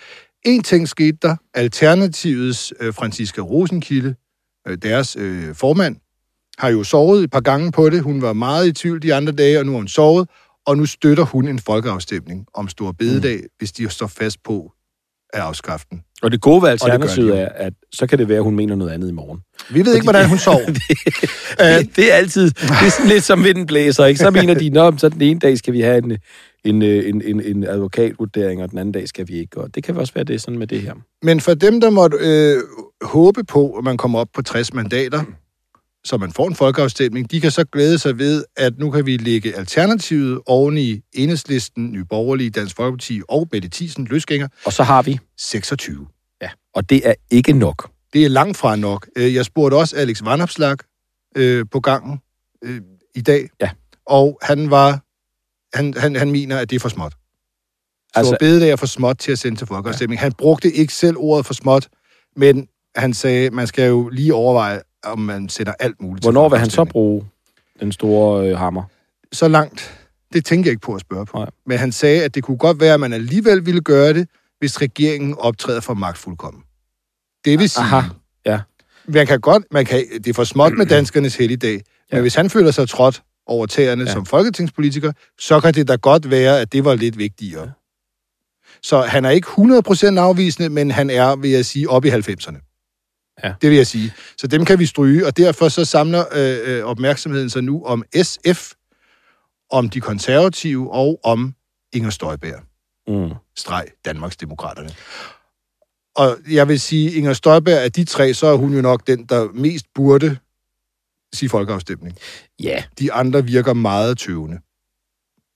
En 0.45 0.63
ting 0.63 0.89
skete 0.89 1.17
der. 1.21 1.35
Alternativets 1.53 2.73
øh, 2.79 2.93
Franziska 2.93 3.41
Rosenkilde, 3.41 4.15
øh, 4.67 4.77
deres 4.77 5.15
øh, 5.15 5.55
formand, 5.55 5.95
har 6.57 6.69
jo 6.69 6.83
sovet 6.83 7.23
et 7.23 7.31
par 7.31 7.41
gange 7.41 7.71
på 7.71 7.89
det. 7.89 8.01
Hun 8.01 8.21
var 8.21 8.33
meget 8.33 8.67
i 8.67 8.71
tvivl 8.71 9.01
de 9.01 9.13
andre 9.13 9.31
dage, 9.31 9.59
og 9.59 9.65
nu 9.65 9.71
har 9.71 9.77
hun 9.77 9.87
sovet. 9.87 10.29
Og 10.65 10.77
nu 10.77 10.85
støtter 10.85 11.23
hun 11.23 11.47
en 11.47 11.59
folkeafstemning 11.59 12.45
om 12.53 12.67
Stor 12.67 12.91
Bededag, 12.91 13.37
mm. 13.37 13.47
hvis 13.57 13.71
de 13.71 13.89
står 13.89 14.07
fast 14.07 14.43
på 14.43 14.71
at 15.33 15.41
afskaffe 15.41 15.85
den. 15.91 16.01
Og 16.21 16.31
det 16.31 16.41
gode 16.41 16.61
ved 16.61 16.71
det 16.71 16.83
alternativet 16.83 17.39
er, 17.39 17.49
at 17.55 17.73
så 17.91 18.07
kan 18.07 18.19
det 18.19 18.27
være, 18.27 18.37
at 18.37 18.43
hun 18.43 18.55
mener 18.55 18.75
noget 18.75 18.91
andet 18.91 19.09
i 19.09 19.11
morgen. 19.11 19.39
Vi 19.69 19.85
ved 19.85 19.93
ikke, 19.93 20.05
hvordan 20.05 20.29
hun 20.29 20.37
sover. 20.47 20.65
det, 20.65 21.95
det 21.95 22.11
er 22.11 22.15
altid 22.15 22.51
det 22.51 22.69
er 22.69 22.89
sådan 22.89 23.07
lidt 23.07 23.23
som 23.23 23.43
vinden 23.43 23.65
blæser, 23.65 24.05
ikke? 24.05 24.19
Så 24.19 24.31
mener 24.31 24.53
de, 24.53 24.69
Nå, 24.69 24.97
så 24.97 25.09
den 25.09 25.21
ene 25.21 25.39
dag 25.39 25.57
skal 25.57 25.73
vi 25.73 25.81
have 25.81 25.97
en, 25.97 26.17
en, 26.63 26.81
en, 26.81 27.21
en, 27.21 27.41
en 27.41 27.63
advokatvurdering, 27.63 28.63
og 28.63 28.71
den 28.71 28.77
anden 28.77 28.91
dag 28.91 29.07
skal 29.07 29.27
vi 29.27 29.39
ikke. 29.39 29.61
Og 29.61 29.75
det 29.75 29.83
kan 29.83 29.97
også 29.97 30.13
være 30.13 30.23
det 30.23 30.33
er 30.33 30.39
sådan 30.39 30.59
med 30.59 30.67
det 30.67 30.81
her. 30.81 30.93
Men 31.21 31.41
for 31.41 31.53
dem, 31.53 31.81
der 31.81 31.89
måtte 31.89 32.17
øh, 32.21 32.57
håbe 33.01 33.43
på, 33.43 33.71
at 33.71 33.83
man 33.83 33.97
kommer 33.97 34.19
op 34.19 34.27
på 34.33 34.41
60 34.41 34.73
mandater, 34.73 35.23
så 36.03 36.17
man 36.17 36.31
får 36.31 36.47
en 36.47 36.55
folkeafstemning, 36.55 37.31
de 37.31 37.41
kan 37.41 37.51
så 37.51 37.63
glæde 37.63 37.99
sig 37.99 38.17
ved, 38.19 38.45
at 38.57 38.77
nu 38.79 38.91
kan 38.91 39.05
vi 39.05 39.17
lægge 39.17 39.55
Alternativet 39.57 40.39
oven 40.45 40.77
i 40.77 41.01
Enhedslisten, 41.13 41.91
Nye 41.91 42.05
Borgerlige, 42.05 42.49
Dansk 42.49 42.75
Folkeparti 42.75 43.21
og 43.29 43.47
Mette 43.51 43.69
Thiesen, 43.69 44.05
løsgænger, 44.05 44.47
Og 44.65 44.73
så 44.73 44.83
har 44.83 45.01
vi, 45.01 45.19
26. 45.37 46.07
ja, 46.41 46.49
og 46.73 46.89
det 46.89 47.07
er 47.09 47.13
ikke 47.31 47.53
nok. 47.53 47.89
Det 48.13 48.25
er 48.25 48.29
langt 48.29 48.57
fra 48.57 48.75
nok. 48.75 49.07
Øh, 49.15 49.33
Jeg 49.35 49.45
spurgte 49.45 49.75
også 49.75 49.95
Alex 49.97 50.21
Vanopslag 50.23 50.77
øh, 51.37 51.65
på 51.71 51.79
gangen 51.79 52.19
øh, 52.63 52.81
i 53.15 53.21
dag, 53.21 53.49
Ja. 53.61 53.69
og 54.05 54.39
han 54.41 54.69
var 54.69 55.03
han, 55.77 55.93
han, 55.97 56.15
han 56.15 56.31
mener, 56.31 56.57
at 56.57 56.69
det 56.69 56.75
er 56.75 56.79
for 56.79 56.89
småt. 56.89 57.11
Så 57.11 57.17
Altså- 58.15 58.31
altså, 58.33 58.37
bededag 58.45 58.69
er 58.69 58.75
for 58.75 58.85
småt 58.85 59.17
til 59.17 59.31
at 59.31 59.39
sende 59.39 59.57
til 59.57 59.67
folkeafstemning. 59.67 60.17
Ja. 60.17 60.21
Han 60.21 60.31
brugte 60.33 60.71
ikke 60.73 60.93
selv 60.93 61.15
ordet 61.17 61.45
for 61.45 61.53
småt, 61.53 61.87
men 62.35 62.67
han 62.95 63.13
sagde, 63.13 63.49
man 63.49 63.67
skal 63.67 63.87
jo 63.87 64.09
lige 64.09 64.33
overveje, 64.33 64.81
om 65.03 65.19
man 65.19 65.49
sætter 65.49 65.73
alt 65.79 66.01
muligt 66.01 66.23
Hvornår 66.25 66.49
vil 66.49 66.59
han 66.59 66.69
så 66.69 66.85
bruge 66.85 67.25
den 67.79 67.91
store 67.91 68.49
øh, 68.49 68.57
hammer? 68.57 68.83
Så 69.31 69.47
langt, 69.47 69.99
det 70.33 70.45
tænker 70.45 70.67
jeg 70.69 70.71
ikke 70.71 70.81
på 70.85 70.93
at 70.93 71.01
spørge 71.01 71.25
på. 71.25 71.37
Nej. 71.37 71.49
Men 71.65 71.77
han 71.77 71.91
sagde, 71.91 72.23
at 72.23 72.35
det 72.35 72.43
kunne 72.43 72.57
godt 72.57 72.79
være, 72.79 72.93
at 72.93 72.99
man 72.99 73.13
alligevel 73.13 73.65
ville 73.65 73.81
gøre 73.81 74.13
det, 74.13 74.27
hvis 74.59 74.81
regeringen 74.81 75.35
optræder 75.39 75.81
for 75.81 75.93
magtfuldkommen. 75.93 76.63
Det 77.45 77.59
vil 77.59 77.69
sige, 77.69 77.83
Aha, 77.83 78.01
ja. 78.45 78.59
man 79.07 79.27
kan 79.27 79.39
godt, 79.39 79.63
man 79.71 79.85
kan, 79.85 80.05
det 80.13 80.27
er 80.27 80.33
for 80.33 80.43
småt 80.43 80.77
med 80.77 80.85
danskernes 80.85 81.35
helligdag, 81.35 81.73
men 81.73 81.81
Ja. 82.17 82.21
hvis 82.21 82.35
han 82.35 82.49
føler 82.49 82.71
sig 82.71 82.89
trådt 82.89 83.23
over 83.47 83.65
tæerne 83.65 84.03
ja. 84.03 84.11
som 84.11 84.25
folketingspolitiker, 84.25 85.11
så 85.39 85.59
kan 85.59 85.73
det 85.73 85.87
da 85.87 85.95
godt 85.95 86.29
være, 86.29 86.59
at 86.59 86.73
det 86.73 86.85
var 86.85 86.95
lidt 86.95 87.17
vigtigere. 87.17 87.63
Ja. 87.63 87.69
Så 88.83 89.01
han 89.01 89.25
er 89.25 89.29
ikke 89.29 89.47
100% 89.47 90.19
afvisende, 90.19 90.69
men 90.69 90.91
han 90.91 91.09
er, 91.09 91.35
vil 91.35 91.51
jeg 91.51 91.65
sige, 91.65 91.89
oppe 91.89 92.07
i 92.07 92.11
90'erne. 92.11 92.70
Ja. 93.43 93.53
Det 93.61 93.69
vil 93.69 93.77
jeg 93.77 93.87
sige. 93.87 94.13
Så 94.37 94.47
dem 94.47 94.65
kan 94.65 94.79
vi 94.79 94.85
stryge, 94.85 95.25
og 95.27 95.37
derfor 95.37 95.69
så 95.69 95.85
samler 95.85 96.23
øh, 96.35 96.77
øh, 96.77 96.83
opmærksomheden 96.85 97.49
sig 97.49 97.63
nu 97.63 97.83
om 97.85 98.03
SF, 98.23 98.71
om 99.71 99.89
de 99.89 100.01
konservative 100.01 100.91
og 100.93 101.19
om 101.23 101.53
Inger 101.93 102.09
Støjberg 102.09 102.61
Mm. 103.07 103.29
streg 103.57 103.85
Danmarksdemokraterne. 104.05 104.89
Og 106.15 106.37
jeg 106.51 106.67
vil 106.67 106.79
sige, 106.79 107.11
Inger 107.11 107.33
Støjberg 107.33 107.77
af 107.83 107.91
de 107.91 108.03
tre, 108.05 108.33
så 108.33 108.47
er 108.47 108.55
hun 108.55 108.73
jo 108.73 108.81
nok 108.81 109.07
den, 109.07 109.25
der 109.25 109.47
mest 109.53 109.85
burde 109.95 110.37
sige 111.33 111.49
folkeafstemning. 111.49 112.17
Ja, 112.63 112.83
De 112.99 113.13
andre 113.13 113.45
virker 113.45 113.73
meget 113.73 114.17
tøvende. 114.17 114.59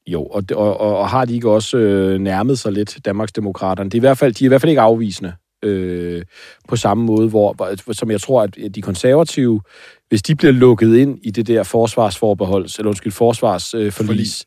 jo, 0.07 0.23
og, 0.25 0.49
det- 0.49 0.57
og, 0.57 0.77
og, 0.79 0.97
og 0.97 1.09
har 1.09 1.25
de 1.25 1.33
ikke 1.33 1.49
også 1.49 1.77
øh, 1.77 2.19
nærmet 2.19 2.59
sig 2.59 2.71
lidt 2.71 3.05
Danmarksdemokraterne? 3.05 3.89
De 3.89 3.97
er 3.97 3.99
i 3.99 4.07
hvert 4.07 4.17
fald, 4.17 4.33
de 4.33 4.43
er 4.43 4.47
i 4.47 4.49
hvert 4.49 4.61
fald 4.61 4.69
ikke 4.69 4.81
afvisende 4.81 5.33
øh, 5.65 6.21
på 6.67 6.75
samme 6.75 7.03
måde, 7.05 7.29
hvor, 7.29 7.75
som 7.93 8.11
jeg 8.11 8.21
tror, 8.21 8.41
at 8.41 8.75
de 8.75 8.81
konservative, 8.81 9.61
hvis 10.09 10.21
de 10.21 10.35
bliver 10.35 10.51
lukket 10.53 10.97
ind 10.97 11.19
i 11.23 11.31
det 11.31 11.47
der 11.47 11.63
forsvarsforbeholds, 11.63 12.77
eller 12.77 12.89
undskyld, 12.89 13.11
forsvarsforlis, 13.13 14.45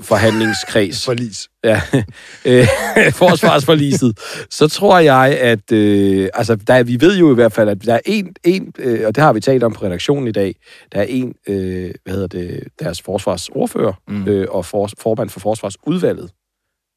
forhandlingskreds, 0.00 1.04
Forlis. 1.04 1.48
ja, 1.64 1.80
øh, 2.46 2.66
forsvarsforliset, 3.12 4.18
så 4.50 4.68
tror 4.68 4.98
jeg, 4.98 5.38
at 5.40 5.72
øh, 5.72 6.28
altså, 6.34 6.54
der, 6.56 6.74
er- 6.74 6.82
vi 6.82 7.00
ved 7.00 7.18
jo 7.18 7.32
i 7.32 7.34
hvert 7.34 7.52
fald, 7.52 7.68
at 7.68 7.84
der 7.84 7.94
er 7.94 8.00
en, 8.06 8.34
en 8.44 8.72
øh, 8.78 9.06
og 9.06 9.14
det 9.16 9.22
har 9.24 9.32
vi 9.32 9.40
talt 9.40 9.62
om 9.62 9.72
på 9.72 9.84
redaktionen 9.84 10.28
i 10.28 10.32
dag, 10.32 10.54
der 10.92 10.98
er 11.00 11.06
en, 11.08 11.34
øh, 11.48 11.90
hvad 12.04 12.14
hedder 12.14 12.26
det, 12.26 12.64
deres 12.80 13.02
forsvarsordfører 13.02 13.92
mm. 14.08 14.28
øh, 14.28 14.46
og 14.50 14.64
for, 14.66 14.88
formand 14.98 15.30
for 15.30 15.40
forsvarsudvalget, 15.40 16.30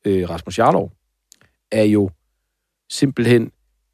øh, 0.06 0.30
Rasmus 0.30 0.60
Jarlov, 0.60 0.92
er 1.72 1.84
jo 1.84 2.10
simpelthen 2.90 3.52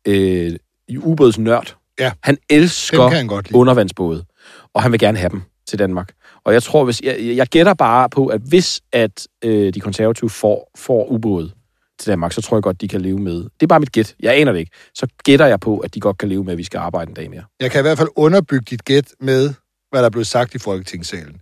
øh, 0.07 0.51
i 0.87 0.97
ubådsnørd. 0.97 1.75
Ja. 1.99 2.11
Han 2.23 2.37
elsker 2.49 3.07
han 3.07 3.29
undervandsbåde, 3.53 4.25
og 4.73 4.81
han 4.81 4.91
vil 4.91 4.99
gerne 4.99 5.17
have 5.17 5.29
dem 5.29 5.41
til 5.67 5.79
Danmark. 5.79 6.13
Og 6.45 6.53
jeg 6.53 6.63
tror, 6.63 6.83
hvis 6.83 7.01
jeg, 7.01 7.17
jeg 7.19 7.47
gætter 7.47 7.73
bare 7.73 8.09
på, 8.09 8.27
at 8.27 8.41
hvis 8.41 8.81
at 8.91 9.27
øh, 9.43 9.73
de 9.73 9.79
konservative 9.79 10.29
får, 10.29 10.71
får 10.77 11.07
ubåde 11.11 11.51
til 11.99 12.07
Danmark, 12.07 12.31
så 12.31 12.41
tror 12.41 12.57
jeg 12.57 12.63
godt, 12.63 12.81
de 12.81 12.87
kan 12.87 13.01
leve 13.01 13.19
med. 13.19 13.35
Det 13.35 13.63
er 13.63 13.67
bare 13.67 13.79
mit 13.79 13.91
gæt. 13.91 14.15
Jeg 14.19 14.35
aner 14.35 14.51
det 14.51 14.59
ikke. 14.59 14.71
Så 14.93 15.07
gætter 15.23 15.45
jeg 15.45 15.59
på, 15.59 15.77
at 15.77 15.95
de 15.95 15.99
godt 15.99 16.17
kan 16.17 16.29
leve 16.29 16.43
med, 16.43 16.51
at 16.51 16.57
vi 16.57 16.63
skal 16.63 16.77
arbejde 16.77 17.09
en 17.09 17.15
dag 17.15 17.29
mere. 17.29 17.43
Jeg 17.59 17.71
kan 17.71 17.79
i 17.79 17.81
hvert 17.81 17.97
fald 17.97 18.09
underbygge 18.15 18.65
dit 18.69 18.85
gæt 18.85 19.07
med, 19.19 19.53
hvad 19.91 20.03
der 20.03 20.09
blev 20.09 20.23
sagt 20.23 20.55
i 20.55 20.57
Folketingssalen. 20.57 21.41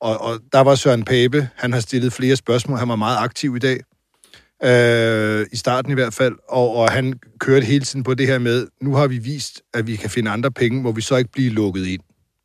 Og, 0.00 0.20
og 0.20 0.38
der 0.52 0.60
var 0.60 0.74
Søren 0.74 1.04
Pape, 1.04 1.48
han 1.56 1.72
har 1.72 1.80
stillet 1.80 2.12
flere 2.12 2.36
spørgsmål, 2.36 2.78
han 2.78 2.88
var 2.88 2.96
meget 2.96 3.18
aktiv 3.18 3.56
i 3.56 3.58
dag. 3.58 3.80
Øh, 4.64 5.46
I 5.52 5.56
starten 5.56 5.90
i 5.90 5.94
hvert 5.94 6.14
fald. 6.14 6.34
Og, 6.48 6.76
og 6.76 6.90
han 6.92 7.14
kørte 7.38 7.66
hele 7.66 7.84
tiden 7.84 8.02
på 8.02 8.14
det 8.14 8.26
her 8.26 8.38
med, 8.38 8.66
nu 8.82 8.94
har 8.94 9.06
vi 9.06 9.18
vist, 9.18 9.62
at 9.74 9.86
vi 9.86 9.96
kan 9.96 10.10
finde 10.10 10.30
andre 10.30 10.50
penge, 10.50 10.82
må 10.82 10.92
vi 10.92 11.00
så 11.00 11.16
ikke 11.16 11.30
blive 11.32 11.50
lukket 11.50 11.86
ind. 11.86 12.00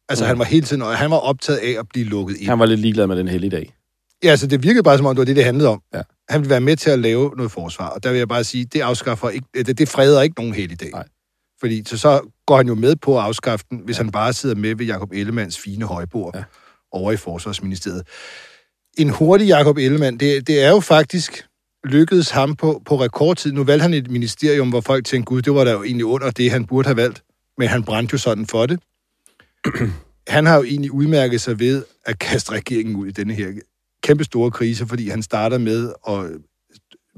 Altså 0.10 0.24
Mm. 0.24 0.27
han 0.27 0.39
var 0.39 0.45
hele 0.45 0.65
tiden, 0.65 0.81
og 0.81 0.98
han 0.98 1.12
var 1.12 1.17
optaget 1.17 1.60
af 1.60 1.75
at 1.79 1.86
blive 1.89 2.05
lukket 2.05 2.38
ind. 2.38 2.48
Han 2.50 2.60
var 2.60 2.65
lidt 2.65 2.79
ligeglad 2.79 3.07
med 3.07 3.17
den 3.17 3.27
hellige 3.27 3.51
dag. 3.51 3.74
Ja, 4.24 4.29
altså 4.29 4.48
det 4.48 4.63
virkede 4.63 4.84
bare 4.84 4.98
som 4.98 5.05
om, 5.05 5.15
det 5.15 5.19
var 5.19 5.25
det, 5.25 5.36
det 5.36 5.43
handlede 5.45 5.69
om. 5.69 5.81
Ja. 5.93 6.01
Han 6.29 6.41
ville 6.41 6.50
være 6.50 6.62
med 6.62 6.75
til 6.77 6.89
at 6.89 7.00
lave 7.00 7.31
noget 7.38 7.51
forsvar, 7.51 7.89
og 7.89 8.03
der 8.03 8.10
vil 8.12 8.17
jeg 8.17 8.27
bare 8.27 8.43
sige, 8.43 8.65
det 8.65 8.81
afskaffer 8.81 9.29
ikke, 9.29 9.48
det, 9.55 9.77
det 9.77 9.89
freder 9.89 10.22
ikke 10.22 10.36
nogen 10.38 10.53
helligdag. 10.53 10.89
Nej. 10.91 11.03
Fordi 11.60 11.84
så, 11.88 11.98
så 11.98 12.22
går 12.48 12.57
han 12.57 12.67
jo 12.67 12.75
med 12.75 12.95
på 12.95 13.17
at 13.17 13.24
afskaffe 13.24 13.65
den, 13.69 13.81
hvis 13.86 13.98
ja. 13.98 14.03
han 14.03 14.12
bare 14.12 14.34
sidder 14.34 14.55
med 14.55 14.75
ved 14.75 14.86
Jakob 14.86 15.12
Ellemanns 15.13 15.60
fine 15.60 15.86
højbord 15.86 16.31
Ja. 16.36 16.39
ja. 16.39 16.45
over 16.91 17.12
i 17.12 17.17
Forsvarsministeriet. 17.17 18.03
En 18.98 19.10
hurtig 19.10 19.48
Jakob 19.48 19.77
Ellemann, 19.77 20.17
det, 20.19 20.48
det 20.48 20.63
er 20.63 20.69
jo 20.69 20.79
faktisk 20.79 21.43
lykkedes 21.86 22.30
ham 22.30 22.56
på, 22.56 22.82
på 22.86 23.01
rekordtid. 23.01 23.51
Nu 23.51 23.63
valgte 23.63 23.82
han 23.82 23.94
et 23.94 24.12
ministerium, 24.12 24.70
hvor 24.70 24.82
folk 24.82 25.06
tænkte, 25.06 25.25
gud, 25.30 25.42
det 25.42 25.54
var 25.54 25.63
da 25.63 25.72
jo 25.72 25.84
egentlig 25.84 26.06
under 26.06 26.32
det, 26.32 26.51
han 26.51 26.65
burde 26.65 26.88
have 26.88 26.98
valgt. 26.98 27.24
Men 27.58 27.68
han 27.68 27.84
brændte 27.84 28.13
jo 28.13 28.18
sådan 28.18 28.46
for 28.46 28.65
det. 28.65 28.80
han 30.27 30.46
har 30.46 30.56
jo 30.56 30.63
egentlig 30.63 30.92
udmærket 30.92 31.42
sig 31.42 31.60
ved 31.60 31.84
at 32.06 32.20
kaste 32.20 32.51
regeringen 32.51 32.96
ud 32.96 33.08
i 33.08 33.12
denne 33.12 33.34
her 33.34 33.48
kæmpe 34.04 34.24
store 34.24 34.51
krise, 34.51 34.88
fordi 34.88 35.10
han 35.10 35.22
starter 35.24 35.58
med 35.58 35.94
at 36.08 36.25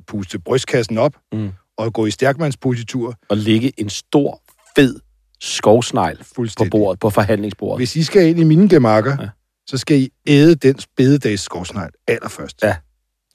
puste 0.08 0.40
brystkassen 0.40 0.98
op 0.98 1.16
Mm. 1.34 1.50
og 1.78 1.94
gå 1.94 2.06
i 2.06 2.12
stærkmandspositur 2.12 3.16
Og 3.30 3.38
ligge 3.38 3.72
en 3.78 3.90
stor, 3.90 4.42
fed 4.76 5.00
skovsnegl 5.42 6.24
på 6.58 6.66
bordet, 6.72 7.00
på 7.00 7.10
forhandlingsbordet. 7.10 7.80
Hvis 7.80 7.96
I 7.96 8.04
skal 8.04 8.28
ind 8.28 8.40
i 8.40 8.44
mine 8.44 8.70
gemakker, 8.70 9.18
ja. 9.22 9.30
så 9.68 9.78
skal 9.78 10.00
I 10.00 10.10
æde 10.28 10.56
den 10.56 10.76
bededags 10.98 11.42
skovsnegl 11.42 11.92
allerførst. 12.08 12.64
Ja. 12.64 12.76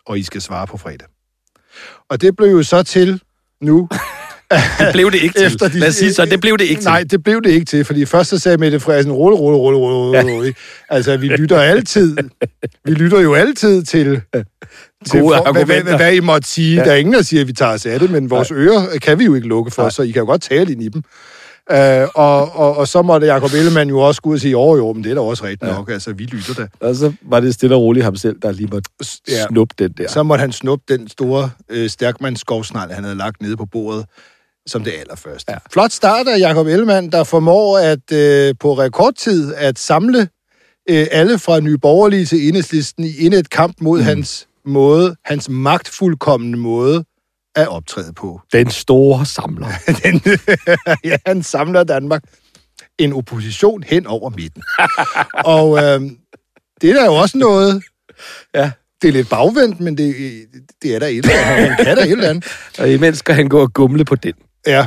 Og 0.06 0.18
I 0.18 0.22
skal 0.22 0.40
svare 0.40 0.66
på 0.66 0.76
fredag. 0.76 1.08
Og 2.10 2.20
det 2.20 2.36
blev 2.36 2.48
jo 2.48 2.62
så 2.62 2.82
til 2.82 3.20
nu, 3.62 3.88
Det 4.78 4.88
blev 4.92 5.10
det 5.10 5.22
ikke 5.22 5.38
til. 5.38 5.46
Efter 5.46 5.68
de- 5.68 5.78
Lad 5.78 5.88
os 5.88 5.94
sige 5.94 6.12
så, 6.14 6.24
det 6.24 6.40
blev 6.40 6.58
det 6.58 6.64
ikke 6.64 6.80
til. 6.80 6.88
Nej, 6.88 7.04
det 7.10 7.24
blev 7.24 7.42
det 7.42 7.50
ikke 7.50 7.64
til, 7.64 7.84
fordi 7.84 8.04
først 8.04 8.30
så 8.30 8.38
sagde 8.38 8.58
Mette 8.58 8.80
Frederiksen, 8.80 9.12
rulle, 9.12 9.38
rulle, 9.38 9.58
rulle, 9.58 9.78
rulle, 9.78 10.18
rulle, 10.20 10.32
rulle. 10.36 10.54
Altså, 10.88 11.16
vi 11.16 11.28
lytter 11.28 11.60
altid, 11.60 12.16
vi 12.84 12.92
lytter 12.94 13.20
jo 13.20 13.34
altid 13.34 13.82
til, 13.82 14.20
til 15.06 15.20
Gode 15.20 15.36
for, 15.36 15.52
hvad, 15.52 15.64
hvad, 15.82 15.96
hvad, 15.96 16.12
I 16.14 16.20
måtte 16.20 16.48
sige. 16.48 16.74
Ja. 16.74 16.80
Ja. 16.80 16.84
Der 16.86 16.92
er 16.92 16.96
ingen, 16.96 17.14
der 17.14 17.22
siger, 17.22 17.40
at 17.40 17.48
vi 17.48 17.52
tager 17.52 17.72
os 17.72 17.86
af 17.86 18.00
det, 18.00 18.10
men 18.10 18.30
vores 18.30 18.50
ører 18.50 18.98
kan 19.02 19.18
vi 19.18 19.24
jo 19.24 19.34
ikke 19.34 19.48
lukke 19.48 19.70
for, 19.70 19.82
Nej. 19.82 19.90
så 19.90 20.02
I 20.02 20.10
kan 20.10 20.20
jo 20.20 20.26
godt 20.26 20.42
tale 20.42 20.72
ind 20.72 20.82
i 20.82 20.88
dem. 20.88 21.02
Uh, 21.70 21.76
og, 22.14 22.52
og, 22.56 22.76
og 22.76 22.88
så 22.88 23.02
måtte 23.02 23.26
Jacob 23.26 23.50
Ellemann 23.54 23.90
jo 23.90 23.98
også 24.00 24.22
gå 24.22 24.30
ud 24.30 24.34
og 24.34 24.40
sige, 24.40 24.56
åh 24.56 24.78
jo, 24.78 24.92
men 24.92 25.04
det 25.04 25.10
er 25.10 25.14
da 25.14 25.20
også 25.20 25.44
rigtigt 25.44 25.70
Ja. 25.70 25.76
nok, 25.76 25.90
altså 25.90 26.12
vi 26.12 26.24
lytter 26.24 26.54
da. 26.54 26.86
Og 26.86 26.94
så 26.96 27.12
var 27.22 27.40
det 27.40 27.54
stille 27.54 27.74
og 27.76 27.80
roligt 27.82 28.04
ham 28.04 28.16
selv, 28.16 28.36
der 28.42 28.52
lige 28.52 28.66
måtte 28.72 28.90
Ja. 29.28 29.46
snuppe 29.48 29.74
den 29.78 29.92
der. 29.98 30.08
Så 30.08 30.22
måtte 30.22 30.40
han 30.42 30.52
snuppe 30.52 30.84
den 30.96 31.08
store 31.08 31.50
øh, 31.68 31.90
stærkmandsskovsnegl, 31.90 32.92
han 32.92 33.04
havde 33.04 33.16
lagt 33.16 33.42
nede 33.42 33.56
på 33.56 33.66
bordet, 33.66 34.04
som 34.66 34.84
det 34.84 34.92
allerførste. 35.00 35.50
Ja. 35.52 35.54
Ja. 35.54 35.58
Flot 35.72 35.92
start 35.92 36.28
af 36.28 36.38
Jacob 36.38 36.66
Ellemann, 36.66 37.12
der 37.12 37.24
formår 37.24 37.78
at 37.78 38.12
øh, 38.12 38.54
på 38.60 38.74
rekordtid 38.74 39.54
at 39.54 39.78
samle 39.78 40.28
øh, 40.90 41.06
alle 41.10 41.38
fra 41.38 41.60
Nye 41.60 41.78
Borgerlige 41.78 42.26
til 42.26 42.48
Enhedslisten 42.48 43.04
i 43.04 43.24
endnu 43.24 43.38
et 43.38 43.50
kamp 43.50 43.76
mod 43.80 43.98
mm. 43.98 44.04
hans 44.04 44.46
måde, 44.66 45.16
hans 45.24 45.48
magtfuldkommende 45.48 46.58
måde 46.58 47.04
at 47.54 47.68
optræde 47.68 48.12
på. 48.12 48.40
Den 48.52 48.70
store 48.70 49.26
samler. 49.26 49.68
Den, 50.04 50.22
ja, 51.10 51.16
han 51.26 51.42
samler 51.42 51.84
Danmark. 51.84 52.22
En 52.98 53.12
opposition 53.12 53.82
hen 53.82 54.06
over 54.06 54.30
midten. 54.30 54.62
og 55.56 55.78
øh, 55.78 56.00
det 56.80 56.90
er 56.90 56.94
da 56.94 57.04
jo 57.04 57.14
også 57.14 57.38
noget... 57.38 57.82
Ja. 58.54 58.70
Det 59.02 59.08
er 59.08 59.12
lidt 59.12 59.28
bagvendt, 59.28 59.80
men 59.80 59.98
det, 59.98 60.14
det 60.82 60.94
er 60.94 60.98
der 60.98 61.06
et 61.06 61.16
eller 61.16 61.32
andet. 61.34 61.68
Han 61.68 61.84
kan 61.84 61.96
da 61.96 62.02
et 62.02 62.10
eller 62.10 62.28
andet. 62.28 62.44
Og 62.78 62.90
imens 62.92 63.18
skal 63.18 63.34
han 63.34 63.48
gå 63.48 63.60
og 63.60 63.72
gumle 63.72 64.04
på 64.04 64.14
den. 64.14 64.32
Ja. 64.66 64.86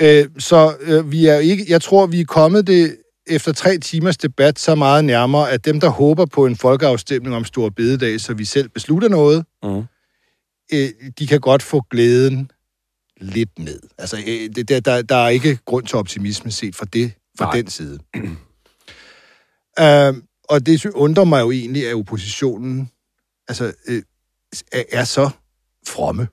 Øh, 0.00 0.24
så 0.38 0.74
øh, 0.80 1.12
vi 1.12 1.26
er 1.26 1.36
ikke, 1.38 1.66
jeg 1.68 1.82
tror, 1.82 2.06
vi 2.06 2.20
er 2.20 2.24
kommet 2.24 2.66
det 2.66 2.96
efter 3.26 3.52
tre 3.52 3.78
timers 3.78 4.16
debat 4.16 4.58
så 4.58 4.74
meget 4.74 5.04
nærmere, 5.04 5.50
at 5.50 5.64
dem, 5.64 5.80
der 5.80 5.88
håber 5.88 6.26
på 6.26 6.46
en 6.46 6.56
folkeafstemning 6.56 7.36
om 7.36 7.44
Stor 7.44 7.68
Bededag, 7.68 8.20
så 8.20 8.34
vi 8.34 8.44
selv 8.44 8.68
beslutter 8.68 9.08
noget, 9.08 9.44
Mm. 9.64 9.82
Øh, 10.72 11.10
de 11.18 11.26
kan 11.26 11.40
godt 11.40 11.62
få 11.62 11.80
glæden 11.90 12.50
lidt 13.20 13.58
ned. 13.58 13.80
Altså, 13.98 14.16
øh, 14.16 14.54
det, 14.56 14.68
der, 14.68 14.80
der, 14.80 15.02
der 15.02 15.16
er 15.16 15.28
ikke 15.28 15.58
grund 15.64 15.86
til 15.86 15.96
optimisme 15.96 16.50
set 16.50 16.76
fra, 16.76 16.86
det, 16.92 17.12
fra 17.38 17.44
Nej. 17.44 17.56
den 17.56 17.66
side. 17.70 17.98
øh, 19.80 20.22
og 20.48 20.66
det 20.66 20.86
undrer 20.86 21.24
mig 21.24 21.40
jo 21.40 21.50
egentlig, 21.50 21.88
at 21.88 21.94
oppositionen 21.94 22.90
altså, 23.48 23.72
øh, 23.88 24.02
er, 24.72 24.82
er 24.92 25.04
så 25.04 25.30
fromme. 25.88 26.28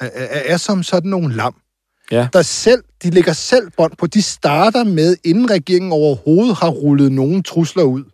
Er, 0.00 0.10
er, 0.14 0.52
er 0.52 0.56
som 0.56 0.82
sådan 0.82 1.10
nogle 1.10 1.34
lam. 1.34 1.60
Ja. 2.10 2.28
Der 2.32 2.42
selv, 2.42 2.84
de 3.02 3.10
lægger 3.10 3.32
selv 3.32 3.70
bånd 3.76 3.96
på. 3.96 4.06
De 4.06 4.22
starter 4.22 4.84
med, 4.84 5.16
inden 5.24 5.50
regeringen 5.50 5.92
overhovedet 5.92 6.56
har 6.56 6.68
rullet 6.68 7.12
nogen 7.12 7.42
trusler 7.42 7.82
ud. 7.82 8.04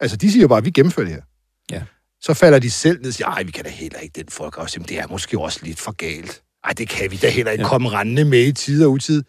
Altså, 0.00 0.16
de 0.16 0.32
siger 0.32 0.48
bare, 0.48 0.64
vi 0.64 0.70
gennemfører 0.70 1.06
det 1.06 1.14
her. 1.14 1.22
Ja. 1.70 1.82
Så 2.20 2.34
falder 2.34 2.58
de 2.58 2.70
selv 2.70 2.98
ned 3.00 3.08
og 3.08 3.14
siger, 3.14 3.26
ej, 3.28 3.42
vi 3.42 3.50
kan 3.50 3.64
da 3.64 3.70
heller 3.70 3.98
ikke 3.98 4.20
den 4.20 4.28
folk 4.28 4.58
også. 4.58 4.74
Jamen, 4.76 4.88
det 4.88 4.98
er 4.98 5.06
måske 5.06 5.38
også 5.40 5.60
lidt 5.62 5.78
for 5.78 5.92
galt. 5.92 6.42
Ej, 6.64 6.72
det 6.72 6.88
kan 6.88 7.10
vi 7.10 7.16
da 7.16 7.28
heller 7.30 7.52
ikke 7.52 7.62
Ja. 7.64 7.68
komme 7.68 7.88
rendende 7.90 8.24
med 8.24 8.46
i 8.46 8.52
tid 8.52 8.84
og 8.84 8.90
utid. 8.90 9.22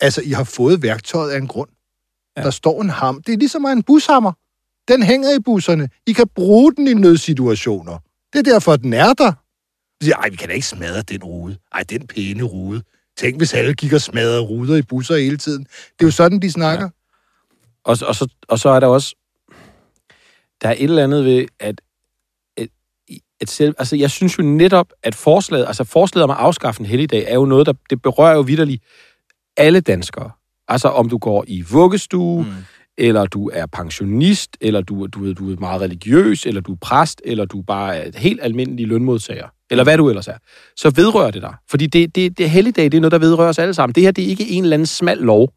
Altså, 0.00 0.20
I 0.22 0.30
har 0.30 0.44
fået 0.44 0.82
værktøjet 0.82 1.30
af 1.30 1.38
en 1.38 1.46
grund. 1.48 1.68
Ja. 2.36 2.42
Der 2.42 2.50
står 2.50 2.82
en 2.82 2.90
ham. 2.90 3.22
Det 3.22 3.32
er 3.34 3.38
ligesom 3.38 3.64
en 3.64 3.82
bushammer. 3.82 4.32
Den 4.88 5.02
hænger 5.02 5.30
i 5.36 5.38
busserne. 5.44 5.88
I 6.06 6.12
kan 6.12 6.28
bruge 6.34 6.74
den 6.74 6.86
i 6.88 6.94
nødsituationer. 6.94 7.98
Det 8.32 8.38
er 8.38 8.42
derfor, 8.52 8.76
den 8.76 8.92
er 8.92 9.12
der. 9.12 9.32
De 10.00 10.04
siger, 10.04 10.16
ej, 10.16 10.28
vi 10.28 10.36
kan 10.36 10.48
da 10.48 10.54
ikke 10.54 10.66
smadre 10.66 11.02
den 11.02 11.22
rude. 11.24 11.56
Ej, 11.72 11.82
den 11.82 12.06
pæne 12.06 12.42
rude. 12.42 12.82
Tænk, 13.16 13.36
hvis 13.36 13.54
alle 13.54 13.74
gik 13.74 13.92
og 13.92 14.00
smadrede 14.00 14.40
ruder 14.40 14.76
i 14.76 14.82
busser 14.82 15.16
hele 15.16 15.36
tiden. 15.36 15.62
Det 15.64 16.00
er 16.00 16.04
jo 16.04 16.10
sådan, 16.10 16.38
de 16.42 16.50
snakker. 16.50 16.84
Ja. 16.84 16.90
Og, 17.84 17.96
så- 17.96 18.06
og, 18.06 18.14
så, 18.14 18.28
og 18.48 18.58
så 18.58 18.68
er 18.68 18.80
der 18.80 18.86
også... 18.86 19.14
Der 20.62 20.68
er 20.68 20.72
et 20.72 20.82
eller 20.84 21.04
andet 21.04 21.24
ved, 21.24 21.46
at, 21.60 21.80
at 23.40 23.50
selv, 23.50 23.74
altså 23.78 23.96
jeg 23.96 24.10
synes 24.10 24.38
jo 24.38 24.42
netop, 24.42 24.86
at 25.02 25.14
forslaget, 25.14 25.66
altså 25.66 25.84
forslaget 25.84 26.24
om 26.24 26.30
at 26.30 26.36
afskaffe 26.36 26.80
en 26.80 26.86
helligdag, 26.86 27.24
er 27.28 27.34
jo 27.34 27.44
noget, 27.44 27.66
der 27.66 27.72
det 27.90 28.02
berører 28.02 28.34
jo 28.34 28.40
vidderligt 28.40 28.82
alle 29.56 29.80
danskere. 29.80 30.30
Altså 30.68 30.88
om 30.88 31.08
du 31.08 31.18
går 31.18 31.44
i 31.48 31.64
vuggestue, 31.70 32.42
mm. 32.42 32.50
eller 32.98 33.26
du 33.26 33.50
er 33.52 33.66
pensionist, 33.66 34.56
eller 34.60 34.80
du, 34.80 35.06
du, 35.06 35.32
du 35.32 35.52
er 35.52 35.56
meget 35.60 35.80
religiøs, 35.80 36.46
eller 36.46 36.60
du 36.60 36.72
er 36.72 36.76
præst, 36.80 37.22
eller 37.24 37.44
du 37.44 37.62
bare 37.62 37.96
er 37.96 38.08
et 38.08 38.14
helt 38.14 38.40
almindelig 38.42 38.86
lønmodtager, 38.86 39.48
eller 39.70 39.84
hvad 39.84 39.96
du 39.96 40.08
ellers 40.08 40.28
er, 40.28 40.36
så 40.76 40.90
vedrører 40.90 41.30
det 41.30 41.42
dig. 41.42 41.54
Fordi 41.70 41.86
det, 41.86 42.14
det, 42.14 42.38
det 42.38 42.50
helligdag, 42.50 42.84
det 42.84 42.94
er 42.94 43.00
noget, 43.00 43.12
der 43.12 43.18
vedrører 43.18 43.48
os 43.48 43.58
alle 43.58 43.74
sammen. 43.74 43.94
Det 43.94 44.02
her, 44.02 44.10
det 44.10 44.24
er 44.24 44.28
ikke 44.28 44.48
en 44.48 44.62
eller 44.62 44.76
anden 44.76 44.86
smal 44.86 45.18
lov, 45.18 45.52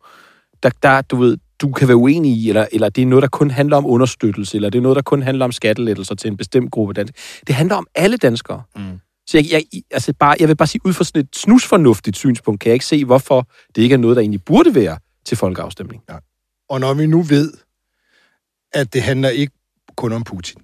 der, 0.63 0.69
der 0.83 1.01
du 1.01 1.15
ved, 1.15 1.37
du 1.62 1.72
kan 1.72 1.88
være 1.88 1.98
uenig 1.98 2.31
i, 2.31 2.50
eller, 2.50 2.65
eller 2.72 2.89
det 2.89 3.01
er 3.01 3.05
noget, 3.05 3.22
der 3.22 3.27
kun 3.29 3.51
handler 3.51 3.77
om 3.77 3.86
understøttelse, 3.86 4.55
eller 4.57 4.69
det 4.69 4.77
er 4.77 4.81
noget, 4.81 4.95
der 4.95 5.01
kun 5.01 5.22
handler 5.22 5.45
om 5.45 5.51
skattelettelser 5.51 6.15
til 6.15 6.27
en 6.27 6.38
bestemt 6.38 6.72
gruppe 6.72 6.93
danskere. 6.93 7.22
Det 7.48 7.55
handler 7.55 7.75
om 7.75 7.88
alle 7.95 8.17
danskere. 8.17 8.62
Mm. 8.75 9.00
Så 9.27 9.38
jeg, 9.38 9.45
jeg, 9.51 9.63
altså 9.91 10.13
bare, 10.19 10.36
jeg 10.39 10.48
vil 10.48 10.55
bare 10.55 10.67
sige, 10.67 10.81
ud 10.86 10.93
fra 10.93 11.03
sådan 11.03 11.22
et 11.22 11.36
snusfornuftigt 11.36 12.17
synspunkt, 12.17 12.62
kan 12.62 12.69
jeg 12.69 12.74
ikke 12.74 12.86
se, 12.86 13.05
hvorfor 13.05 13.48
det 13.75 13.81
ikke 13.81 13.93
er 13.93 13.98
noget, 13.98 14.15
der 14.15 14.22
egentlig 14.22 14.43
burde 14.43 14.75
være 14.75 14.98
til 15.25 15.38
folkeafstemning. 15.38 16.03
Og 16.69 16.79
når 16.79 16.93
vi 16.93 17.05
nu 17.07 17.22
ved, 17.22 17.53
at 18.74 18.93
det 18.93 19.01
handler 19.01 19.29
ikke 19.29 19.53
kun 19.95 20.13
om 20.13 20.24
Putin. 20.24 20.62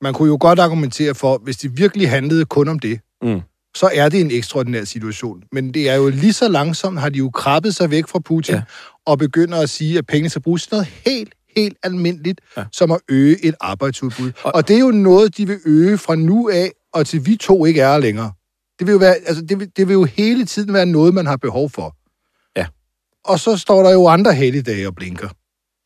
Man 0.00 0.14
kunne 0.14 0.28
jo 0.28 0.36
godt 0.40 0.58
argumentere 0.58 1.14
for, 1.14 1.38
hvis 1.38 1.56
det 1.56 1.78
virkelig 1.78 2.10
handlede 2.10 2.44
kun 2.44 2.68
om 2.68 2.78
det, 2.78 3.00
Mm. 3.22 3.40
så 3.76 3.90
er 3.94 4.08
det 4.08 4.20
en 4.20 4.30
ekstraordinær 4.30 4.84
situation. 4.84 5.42
Men 5.52 5.74
det 5.74 5.88
er 5.88 5.94
jo 5.94 6.08
lige 6.08 6.32
så 6.32 6.48
langsomt, 6.48 7.00
har 7.00 7.08
de 7.08 7.18
jo 7.18 7.30
krabbet 7.30 7.74
sig 7.74 7.90
væk 7.90 8.08
fra 8.08 8.18
Putin, 8.18 8.54
Ja. 8.54 8.62
Og 9.06 9.18
begynder 9.18 9.58
at 9.60 9.70
sige, 9.70 9.98
at 9.98 10.06
pengene 10.06 10.28
skal 10.30 10.42
bruges 10.42 10.62
til 10.66 10.74
noget 10.74 10.86
helt, 11.06 11.34
helt 11.56 11.76
almindeligt, 11.82 12.40
Ja. 12.56 12.64
som 12.72 12.90
at 12.92 12.98
øge 13.08 13.44
et 13.44 13.54
arbejdsudbud. 13.60 14.32
Og- 14.42 14.54
Og, 14.54 14.68
det 14.68 14.76
er 14.76 14.80
jo 14.80 14.90
noget, 14.90 15.36
de 15.36 15.46
vil 15.46 15.58
øge 15.66 15.98
fra 15.98 16.14
nu 16.14 16.48
af, 16.48 16.70
og 16.92 17.06
til 17.06 17.26
vi 17.26 17.36
to 17.36 17.64
ikke 17.64 17.80
er 17.80 17.98
længere. 17.98 18.32
Det 18.78 18.86
vil 18.86 18.92
jo, 18.92 18.98
være, 18.98 19.14
altså, 19.26 19.42
det 19.48 19.60
vil, 19.60 19.70
det 19.76 19.88
vil 19.88 19.94
jo 19.94 20.04
hele 20.04 20.44
tiden 20.46 20.72
være 20.74 20.86
noget, 20.86 21.14
man 21.14 21.26
har 21.26 21.36
behov 21.36 21.70
for. 21.70 21.96
Ja. 22.56 22.66
Og 23.24 23.40
så 23.40 23.56
står 23.56 23.82
der 23.82 23.90
jo 23.92 24.06
andre 24.06 24.34
helligdage 24.34 24.86
og 24.86 24.94
blinker 24.94 25.28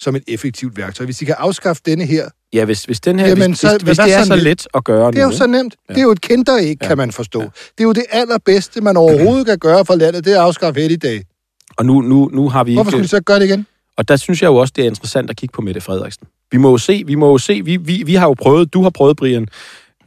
som 0.01 0.17
et 0.17 0.23
effektivt 0.29 0.77
værktøj. 0.77 1.05
Hvis 1.05 1.17
de 1.17 1.25
kan 1.27 1.35
afskaffe 1.39 1.83
denne 1.87 2.05
her, 2.05 2.29
Ja, 2.53 2.65
hvis, 2.65 2.85
hvis, 2.85 3.01
den 3.01 3.19
her, 3.19 3.27
Jamen, 3.29 3.51
hvis, 3.51 3.59
så- 3.59 3.69
hvis, 3.79 3.83
hvis 3.83 3.99
det 3.99 4.15
er 4.15 4.25
så 4.25 4.35
lidt? 4.35 4.45
let 4.45 4.67
at 4.75 4.85
gøre 4.85 5.13
det 5.13 5.19
er 5.19 5.25
nu, 5.27 5.31
jo 5.33 5.37
så 5.37 5.47
nemt. 5.47 5.77
Ja. 5.89 5.95
Det 5.95 6.01
er 6.01 6.05
jo 6.05 6.11
et 6.11 6.21
kinderæg, 6.21 6.77
Ja. 6.83 6.87
kan 6.89 6.97
man 6.97 7.13
forstå. 7.13 7.41
Ja. 7.41 7.45
Det 7.47 7.81
er 7.81 7.85
jo 7.85 7.93
det 7.93 8.05
allerbedste, 8.11 8.81
man 8.81 8.97
overhovedet 8.97 9.47
kan 9.47 9.59
gøre 9.59 9.85
for 9.85 9.95
landet, 9.95 10.25
det 10.25 10.33
er 10.33 10.37
at 10.41 10.45
afskaffe 10.47 10.81
helligdag. 10.81 11.25
Og 11.79 11.87
nu, 11.87 12.01
nu, 12.01 12.31
nu 12.33 12.49
har 12.49 12.65
vi 12.65 12.75
Hvorfor 12.75 12.89
ikke... 12.89 12.91
skulle 12.91 13.03
de 13.03 13.09
så 13.09 13.21
gøre 13.21 13.39
det 13.39 13.45
igen? 13.45 13.67
Og 13.97 14.09
der 14.09 14.17
synes 14.17 14.43
jeg 14.43 14.49
jo 14.49 14.57
også, 14.57 14.73
det 14.77 14.83
er 14.83 14.89
interessant 14.89 15.31
at 15.31 15.37
kigge 15.37 15.53
på 15.53 15.63
Mette 15.63 15.81
Frederiksen. 15.81 16.27
Vi 16.53 16.59
må 16.59 16.71
jo 16.71 16.79
se, 16.79 17.03
vi 17.07 17.15
må 17.15 17.31
jo 17.31 17.39
se, 17.39 17.63
vi, 17.65 17.77
vi, 17.77 18.03
vi 18.07 18.15
har 18.15 18.27
jo 18.27 18.35
prøvet, 18.35 18.75
du 18.75 18.83
har 18.83 18.91
prøvet, 18.91 19.17
Brian, 19.17 19.49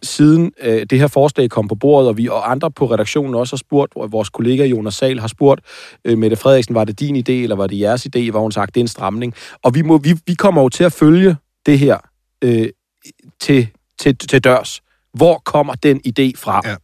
siden 0.03 0.51
øh, 0.61 0.85
det 0.89 0.99
her 0.99 1.07
forslag 1.07 1.49
kom 1.49 1.67
på 1.67 1.75
bordet, 1.75 2.09
og 2.09 2.17
vi 2.17 2.27
og 2.27 2.51
andre 2.51 2.71
på 2.71 2.85
redaktionen 2.85 3.35
også 3.35 3.55
har 3.55 3.57
spurgt, 3.57 3.91
og 3.95 4.11
vores 4.11 4.29
kollega 4.29 4.65
Jonas 4.65 4.93
Sal 4.93 5.19
har 5.19 5.27
spurgt, 5.27 5.61
øh, 6.05 6.17
Mette 6.17 6.35
Frederiksen, 6.35 6.75
var 6.75 6.83
det 6.83 6.99
din 6.99 7.15
idé, 7.15 7.31
eller 7.31 7.55
var 7.55 7.67
det 7.67 7.79
jeres 7.79 8.07
idé, 8.15 8.31
hvor 8.31 8.41
hun 8.41 8.51
sagt, 8.51 8.75
det 8.75 8.81
er 8.81 8.83
en 8.83 8.87
stramning. 8.87 9.33
Og 9.63 9.75
vi, 9.75 9.81
må, 9.81 9.97
vi, 9.97 10.15
vi 10.25 10.33
kommer 10.33 10.61
jo 10.61 10.69
til 10.69 10.83
at 10.83 10.93
følge 10.93 11.35
det 11.65 11.79
her 11.79 11.97
øh, 12.43 12.69
til, 13.39 13.67
til, 13.99 14.17
til 14.17 14.43
dørs, 14.43 14.81
Hvor 15.13 15.41
kommer 15.45 15.73
den 15.73 16.01
idé 16.07 16.31
fra? 16.35 16.61
Ja. 16.65 16.75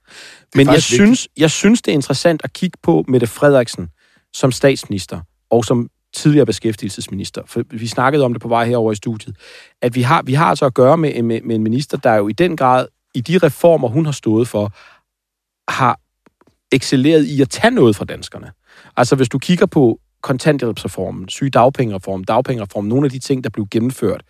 Men 0.55 0.67
jeg 0.67 0.81
synes, 0.81 1.27
jeg 1.37 1.51
synes, 1.51 1.81
det 1.81 1.91
er 1.91 1.95
interessant 1.95 2.41
at 2.43 2.53
kigge 2.53 2.77
på 2.83 3.05
Mette 3.07 3.27
Frederiksen 3.27 3.89
som 4.33 4.51
statsminister 4.51 5.19
og 5.49 5.65
som 5.65 5.89
tidligere 6.13 6.45
beskæftigelsesminister. 6.45 7.41
For 7.45 7.63
vi 7.69 7.87
snakkede 7.87 8.23
om 8.25 8.33
det 8.33 8.41
på 8.41 8.47
vej 8.47 8.65
herover 8.65 8.91
i 8.91 8.95
studiet. 8.95 9.35
At 9.81 9.95
vi 9.95 10.01
har, 10.01 10.21
vi 10.21 10.33
har 10.33 10.45
altså 10.45 10.65
at 10.65 10.73
gøre 10.73 10.97
med, 10.97 11.23
med, 11.23 11.41
med 11.41 11.55
en 11.55 11.63
minister, 11.63 11.97
der 11.97 12.15
jo 12.15 12.27
i 12.27 12.33
den 12.33 12.57
grad, 12.57 12.87
i 13.13 13.21
de 13.21 13.37
reformer, 13.37 13.87
hun 13.87 14.05
har 14.05 14.11
stået 14.11 14.47
for, 14.47 14.71
har 15.71 15.99
excelleret 16.71 17.25
i 17.25 17.41
at 17.41 17.49
tage 17.49 17.71
noget 17.71 17.95
fra 17.95 18.05
danskerne. 18.05 18.51
Altså 18.97 19.15
hvis 19.15 19.29
du 19.29 19.39
kigger 19.39 19.65
på 19.65 19.99
kontanthjælpsreformen, 20.23 21.29
sygedagpengereformen, 21.29 22.23
dagpengereformen, 22.23 22.89
nogle 22.89 23.05
af 23.05 23.11
de 23.11 23.19
ting, 23.19 23.43
der 23.43 23.49
blev 23.49 23.67
gennemført, 23.71 24.21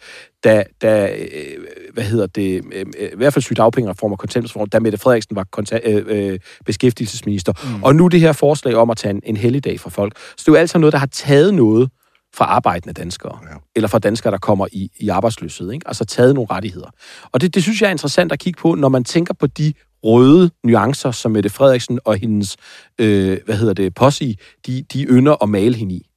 da, 0.43 0.63
da 0.81 1.15
øh, 1.15 1.57
hvad 1.93 2.03
hedder 2.03 2.27
det, 2.27 2.65
øh, 2.73 2.85
øh, 2.99 3.09
i 3.13 3.15
hvert 3.15 3.33
fald 3.33 3.43
sygedagpengereform 3.43 4.11
og 4.11 4.19
kontanthjælpsreform, 4.19 4.69
da 4.69 4.79
Mette 4.79 4.97
Frederiksen 4.97 5.35
var 5.35 5.45
konta- 5.57 5.89
øh, 5.89 6.05
øh, 6.07 6.39
beskæftigelsesminister. 6.65 7.53
Mm. 7.63 7.83
Og 7.83 7.95
nu 7.95 8.07
det 8.07 8.19
her 8.19 8.31
forslag 8.31 8.75
om 8.75 8.89
at 8.89 8.97
tage 8.97 9.13
en, 9.13 9.21
en 9.23 9.37
helligdag 9.37 9.79
fra 9.79 9.89
folk. 9.89 10.17
Så 10.17 10.35
det 10.37 10.47
er 10.47 10.51
jo 10.51 10.55
altid 10.55 10.79
noget, 10.79 10.93
der 10.93 10.99
har 10.99 11.07
taget 11.11 11.53
noget 11.53 11.89
fra 12.35 12.45
arbejdende 12.45 12.93
danskere, 12.93 13.39
ja. 13.43 13.57
eller 13.75 13.87
fra 13.87 13.99
danskere, 13.99 14.31
der 14.31 14.37
kommer 14.37 14.67
i, 14.71 14.89
i 14.99 15.09
arbejdsløshed. 15.09 15.71
Ikke? 15.71 15.87
Altså 15.87 16.05
taget 16.05 16.35
nogle 16.35 16.47
rettigheder. 16.51 16.89
Og 17.31 17.41
det, 17.41 17.55
det 17.55 17.63
synes 17.63 17.81
jeg 17.81 17.87
er 17.87 17.91
interessant 17.91 18.31
at 18.31 18.39
kigge 18.39 18.61
på, 18.61 18.75
når 18.75 18.89
man 18.89 19.03
tænker 19.03 19.33
på 19.33 19.47
de 19.47 19.73
røde 20.03 20.51
nuancer, 20.63 21.11
som 21.11 21.31
Mette 21.31 21.49
Frederiksen 21.49 21.99
og 22.05 22.17
hendes, 22.17 22.57
øh, 22.99 23.37
hvad 23.45 23.55
hedder 23.55 23.73
det, 23.73 23.95
posse, 23.95 24.37
de, 24.67 24.85
de 24.93 25.03
ynder 25.03 25.43
at 25.43 25.49
male 25.49 25.75
hende 25.75 25.95
i. 25.95 26.09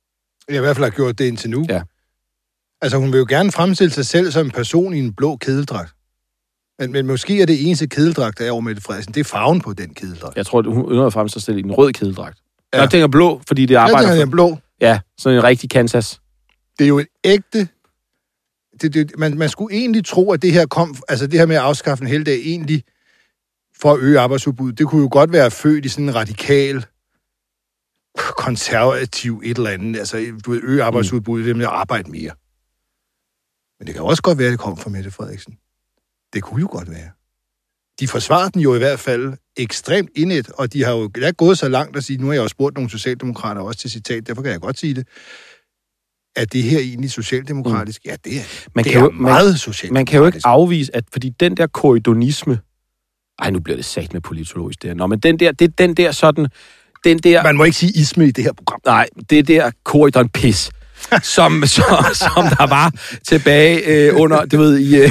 Jeg 0.48 0.56
i 0.56 0.60
hvert 0.60 0.76
fald 0.76 0.84
har 0.84 0.90
gjort 0.90 1.18
det 1.18 1.24
indtil 1.24 1.50
nu. 1.50 1.66
Ja. 1.68 1.82
Altså, 2.82 2.98
hun 2.98 3.12
vil 3.12 3.18
jo 3.18 3.26
gerne 3.28 3.52
fremstille 3.52 3.90
sig 3.90 4.06
selv 4.06 4.30
som 4.30 4.46
en 4.46 4.50
person 4.52 4.94
i 4.94 4.98
en 4.98 5.12
blå 5.12 5.36
kedeldragt. 5.36 5.92
Men, 6.78 6.92
men 6.92 7.06
måske 7.06 7.42
er 7.42 7.46
det 7.46 7.66
eneste 7.66 7.86
kedeldragt, 7.86 8.38
der 8.38 8.44
er 8.44 8.50
over 8.50 8.60
Mette 8.60 8.82
Frederiksen. 8.82 9.14
Det 9.14 9.20
er 9.20 9.24
farven 9.24 9.60
på 9.60 9.72
den 9.72 9.94
kedeldragt. 9.94 10.36
Jeg 10.36 10.46
tror, 10.46 10.62
hun 10.62 10.92
ynder 10.92 11.06
at 11.06 11.12
fremstille 11.12 11.42
sig 11.42 11.46
selv 11.46 11.58
i 11.58 11.60
en 11.60 11.72
rød 11.72 11.92
kædedragt. 11.92 12.38
Ja. 12.74 12.80
Jeg 12.80 12.90
tænker 12.90 13.08
blå, 13.08 13.40
fordi 13.48 13.66
det 13.66 13.74
arbejder... 13.74 14.10
den 14.10 14.20
er 14.20 14.24
for, 14.24 14.30
blå. 14.30 14.58
ja, 14.80 14.98
sådan 15.18 15.38
en 15.38 15.44
rigtig 15.44 15.70
Kansas. 15.70 16.20
Det 16.78 16.84
er 16.84 16.88
jo 16.88 16.98
et 16.98 17.06
ægte... 17.24 17.68
Det, 18.82 18.94
det, 18.94 19.12
man, 19.18 19.38
man 19.38 19.48
skulle 19.48 19.76
egentlig 19.76 20.04
tro, 20.04 20.32
at 20.32 20.42
det 20.42 20.52
her 20.52 20.66
kom... 20.66 20.96
Altså, 21.08 21.26
det 21.26 21.38
her 21.38 21.46
med 21.46 21.56
at 21.56 21.62
afskaffe 21.62 22.02
en 22.02 22.08
heldag 22.08 22.38
egentlig 22.44 22.84
for 23.80 23.92
at 23.92 24.00
øge 24.00 24.18
arbejdsudbuddet, 24.21 24.78
det 24.78 24.87
kunne 24.87 25.02
jo 25.02 25.09
godt 25.12 25.33
være 25.33 25.50
født 25.50 25.85
i 25.85 25.88
sådan 25.88 26.09
en 26.09 26.14
radikal 26.14 26.87
konservativ 28.37 29.40
et 29.45 29.56
eller 29.56 29.71
andet. 29.71 29.99
Altså, 29.99 30.33
du 30.45 30.50
ved, 30.50 30.61
øge 30.62 30.83
arbejdsudbuddet, 30.83 31.47
det 31.47 31.56
med 31.56 31.64
at 31.64 31.71
arbejde 31.73 32.11
mere. 32.11 32.33
Men 33.78 33.87
det 33.87 33.95
kan 33.95 34.02
også 34.04 34.23
godt 34.23 34.38
være, 34.38 34.47
at 34.47 34.50
det 34.52 34.61
kom 34.61 34.76
fra 34.76 34.90
Mette 34.90 35.11
Frederiksen. 35.11 35.59
Det 36.33 36.42
kunne 36.42 36.61
jo 36.61 36.68
godt 36.71 36.90
være. 36.90 37.11
De 38.00 38.09
forsvarer 38.09 38.49
den 38.49 38.61
jo 38.62 38.75
i 38.75 38.78
hvert 38.78 38.99
fald 38.99 39.33
ekstremt 39.56 40.11
indet, 40.14 40.49
og 40.50 40.73
de 40.73 40.85
har 40.85 40.92
jo 40.92 41.06
der 41.06 41.26
er 41.28 41.33
gået 41.33 41.59
så 41.59 41.68
langt 41.68 41.97
at 41.97 42.04
sige, 42.04 42.18
nu 42.18 42.26
har 42.26 42.33
jeg 42.35 42.42
jo 42.42 42.49
spurgt 42.49 42.75
nogle 42.76 42.90
socialdemokrater 42.90 43.61
også 43.61 43.80
til 43.80 43.90
citat, 43.90 44.26
derfor 44.26 44.42
kan 44.42 44.52
jeg 44.52 44.61
godt 44.61 44.78
sige 44.78 44.95
det, 44.95 45.09
at 46.37 46.52
det 46.52 46.62
her 46.62 46.78
egentlig 46.78 47.11
socialdemokratisk? 47.11 48.00
Mm. 48.04 48.09
Ja, 48.11 48.16
det 48.25 48.37
er, 48.37 48.68
Man 48.75 48.85
det 48.85 48.92
kan 48.92 49.00
er 49.00 49.04
jo- 49.04 49.11
man- 49.11 49.23
meget 49.23 49.61
socialdemokratisk. 49.61 49.92
Man 49.92 50.06
kan 50.06 50.21
jo 50.21 50.26
ikke 50.26 50.40
afvise, 50.45 50.97
at 50.97 51.04
fordi 51.12 51.28
den 51.28 51.56
der 51.56 51.66
korridonisme... 51.66 52.59
Ej, 53.38 53.50
nu 53.50 53.60
bliver 53.60 53.76
det 53.76 53.84
sagt 53.84 54.12
med 54.12 54.20
politologisk 54.20 54.82
det 54.82 54.90
her. 54.90 54.94
Nå, 54.94 55.06
men 55.06 55.18
den 55.18 55.38
der, 55.38 55.52
det 55.52 55.78
den 55.78 55.94
der 55.94 56.12
sådan... 56.12 56.46
Den 57.04 57.18
der... 57.18 57.42
Man 57.42 57.56
må 57.56 57.64
ikke 57.64 57.76
sige 57.76 57.92
isme 57.94 58.26
i 58.26 58.30
det 58.30 58.44
her 58.44 58.52
program. 58.52 58.80
Nej, 58.86 59.08
det 59.30 59.48
der 59.48 59.70
korridon-pis, 59.84 60.70
som, 61.22 61.62
som, 61.76 62.04
som 62.14 62.44
der 62.58 62.66
var 62.66 62.92
tilbage 63.28 63.80
øh, 63.86 64.20
under, 64.20 64.44
du 64.44 64.58
ved, 64.58 64.78
i, 64.78 64.96
øh, 64.96 65.10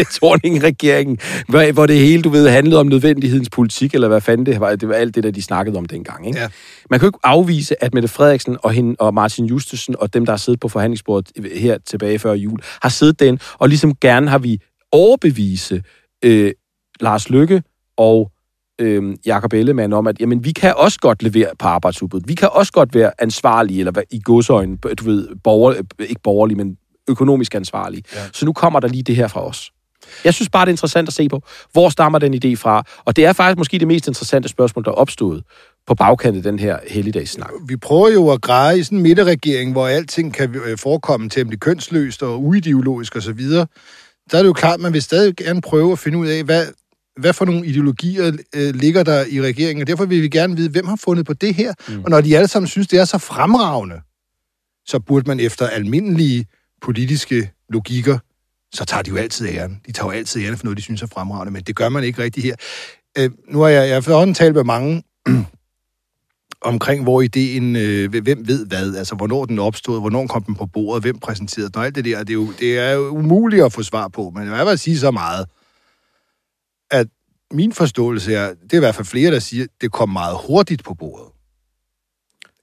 i 0.00 0.04
Thorning-regeringen, 0.12 1.18
hvor, 1.48 1.72
hvor 1.72 1.86
det 1.86 1.98
hele, 1.98 2.22
du 2.22 2.28
ved, 2.28 2.48
handlede 2.48 2.80
om 2.80 2.86
nødvendighedens 2.86 3.50
politik, 3.50 3.94
eller 3.94 4.08
hvad 4.08 4.20
fanden 4.20 4.46
det 4.46 4.60
var. 4.60 4.76
Det 4.76 4.88
var 4.88 4.94
alt 4.94 5.14
det, 5.14 5.24
der 5.24 5.30
de 5.30 5.42
snakkede 5.42 5.78
om 5.78 5.86
dengang. 5.86 6.26
Ikke? 6.26 6.38
Ja. 6.38 6.48
Man 6.90 7.00
kan 7.00 7.06
jo 7.06 7.08
ikke 7.08 7.18
afvise, 7.24 7.84
at 7.84 7.94
Mette 7.94 8.08
Frederiksen 8.08 8.56
og, 8.62 8.72
hende, 8.72 8.96
og 8.98 9.14
Martin 9.14 9.46
Justesen 9.46 9.94
og 9.98 10.14
dem, 10.14 10.26
der 10.26 10.32
har 10.32 10.38
siddet 10.38 10.60
på 10.60 10.68
forhandlingsbordet 10.68 11.32
her 11.56 11.78
tilbage 11.86 12.18
før 12.18 12.32
jul, 12.32 12.60
har 12.82 12.88
siddet 12.88 13.20
den, 13.20 13.40
og 13.58 13.68
ligesom 13.68 13.94
gerne 14.00 14.30
har 14.30 14.38
vi 14.38 14.58
overbevise 14.92 15.82
øh, 16.24 16.52
Lars 17.02 17.30
Lykke 17.30 17.62
og 17.96 18.30
øh, 18.80 19.16
Jakob 19.26 19.52
Ellemann 19.52 19.92
om, 19.92 20.06
at 20.06 20.20
jamen, 20.20 20.44
vi 20.44 20.52
kan 20.52 20.74
også 20.76 20.98
godt 21.00 21.22
levere 21.22 21.48
på 21.58 21.66
arbejdsudbuddet. 21.68 22.28
Vi 22.28 22.34
kan 22.34 22.48
også 22.52 22.72
godt 22.72 22.94
være 22.94 23.10
ansvarlige, 23.18 23.78
eller 23.78 23.92
hvad- 23.92 24.02
i 24.10 24.20
godsøjne, 24.24 24.76
du 24.76 25.04
ved, 25.04 25.28
borger, 25.44 25.74
øh, 25.98 26.06
ikke 26.08 26.20
borgerlige, 26.24 26.56
men 26.56 26.76
økonomisk 27.08 27.54
ansvarlige. 27.54 28.02
Ja. 28.14 28.18
Så 28.32 28.44
nu 28.46 28.52
kommer 28.52 28.80
der 28.80 28.88
lige 28.88 29.02
det 29.02 29.16
her 29.16 29.28
fra 29.28 29.46
os. 29.46 29.70
Jeg 30.24 30.34
synes 30.34 30.48
bare, 30.50 30.64
det 30.64 30.70
er 30.70 30.72
interessant 30.72 31.08
at 31.08 31.14
se 31.14 31.28
på, 31.28 31.42
hvor 31.72 31.88
stammer 31.88 32.18
den 32.18 32.34
idé 32.34 32.54
fra? 32.56 32.84
Og 33.04 33.16
det 33.16 33.24
er 33.24 33.32
faktisk 33.32 33.58
måske 33.58 33.78
det 33.78 33.88
mest 33.88 34.06
interessante 34.06 34.48
spørgsmål, 34.48 34.84
der 34.84 34.90
er 34.90 34.94
opstået 34.94 35.42
på 35.86 35.94
bagkanten 35.94 36.36
af 36.36 36.42
den 36.42 36.58
her 36.58 36.78
helligdagssnak. 36.88 37.50
Vi 37.68 37.76
prøver 37.76 38.08
jo 38.10 38.28
at 38.30 38.40
greje 38.40 38.78
i 38.78 38.82
sådan 38.82 38.98
en 38.98 39.02
midterregering, 39.02 39.72
hvor 39.72 39.86
alting 39.88 40.34
kan 40.34 40.54
øh, 40.66 40.78
forekomme 40.78 41.28
temmelig 41.28 41.60
kønsløst 41.60 42.22
og 42.22 42.42
uideologisk 42.44 43.16
osv. 43.16 43.40
Der 43.50 43.66
er 44.38 44.38
det 44.38 44.44
jo 44.44 44.52
klart, 44.52 44.74
at 44.74 44.80
man 44.80 44.92
vil 44.92 45.02
stadig 45.02 45.36
gerne 45.36 45.60
prøve 45.60 45.92
at 45.92 45.98
finde 45.98 46.18
ud 46.18 46.26
af, 46.26 46.44
hvad, 46.44 46.66
hvad 47.16 47.32
for 47.32 47.44
nogle 47.44 47.66
ideologier 47.66 48.32
øh, 48.54 48.74
ligger 48.74 49.02
der 49.02 49.24
i 49.30 49.40
regeringen, 49.40 49.82
og 49.82 49.86
derfor 49.86 50.04
vil 50.04 50.22
vi 50.22 50.28
gerne 50.28 50.56
vide, 50.56 50.70
hvem 50.70 50.86
har 50.86 50.96
fundet 50.96 51.26
på 51.26 51.32
det 51.32 51.54
her. 51.54 51.72
Mm. 51.88 52.04
Og 52.04 52.10
når 52.10 52.20
de 52.20 52.36
alle 52.36 52.48
sammen 52.48 52.68
synes, 52.68 52.88
det 52.88 52.98
er 52.98 53.04
så 53.04 53.18
fremragende, 53.18 54.00
så 54.86 54.98
burde 54.98 55.28
man 55.28 55.40
efter 55.40 55.66
almindelige 55.66 56.46
politiske 56.82 57.50
logikker, 57.68 58.18
så 58.74 58.84
tager 58.84 59.02
de 59.02 59.10
jo 59.10 59.16
altid 59.16 59.48
æren. 59.48 59.80
De 59.86 59.92
tager 59.92 60.06
jo 60.06 60.10
altid 60.10 60.42
æren 60.42 60.56
for 60.56 60.64
noget, 60.64 60.76
de 60.76 60.82
synes 60.82 61.02
er 61.02 61.06
fremragende, 61.06 61.52
men 61.52 61.62
det 61.62 61.76
gør 61.76 61.88
man 61.88 62.04
ikke 62.04 62.22
rigtigt 62.22 62.46
her. 62.46 62.54
Øh, 63.18 63.30
nu 63.48 63.60
har 63.60 63.68
jeg, 63.68 63.82
jeg 63.82 63.94
har 63.94 63.98
efterhånden 63.98 64.34
talt 64.34 64.54
med 64.54 64.64
mange 64.64 65.02
omkring, 66.72 67.02
hvor 67.02 67.22
ideen, 67.22 67.76
øh, 67.76 68.10
hvem 68.22 68.48
ved 68.48 68.66
hvad, 68.66 68.96
altså 68.96 69.14
hvornår 69.14 69.44
den 69.44 69.58
opstod, 69.58 70.00
hvornår 70.00 70.26
kom 70.26 70.42
den 70.42 70.54
på 70.54 70.66
bordet, 70.66 71.02
hvem 71.02 71.18
præsenterede 71.18 71.70
den, 71.70 71.78
og 71.78 71.84
alt 71.84 71.94
det 71.94 72.04
der, 72.04 72.18
det 72.18 72.30
er, 72.30 72.34
jo, 72.34 72.52
det 72.60 72.78
er 72.78 72.92
jo 72.92 73.08
umuligt 73.08 73.64
at 73.64 73.72
få 73.72 73.82
svar 73.82 74.08
på, 74.08 74.32
men 74.36 74.48
jeg 74.48 74.66
vil 74.66 74.78
sige 74.78 74.98
så 74.98 75.10
meget, 75.10 75.46
at 76.92 77.06
min 77.52 77.72
forståelse 77.72 78.34
er, 78.34 78.54
det 78.62 78.72
er 78.72 78.76
i 78.76 78.80
hvert 78.80 78.94
fald 78.94 79.06
flere, 79.06 79.30
der 79.30 79.38
siger, 79.38 79.66
det 79.80 79.92
kom 79.92 80.08
meget 80.08 80.36
hurtigt 80.46 80.84
på 80.84 80.94
bordet 80.94 81.26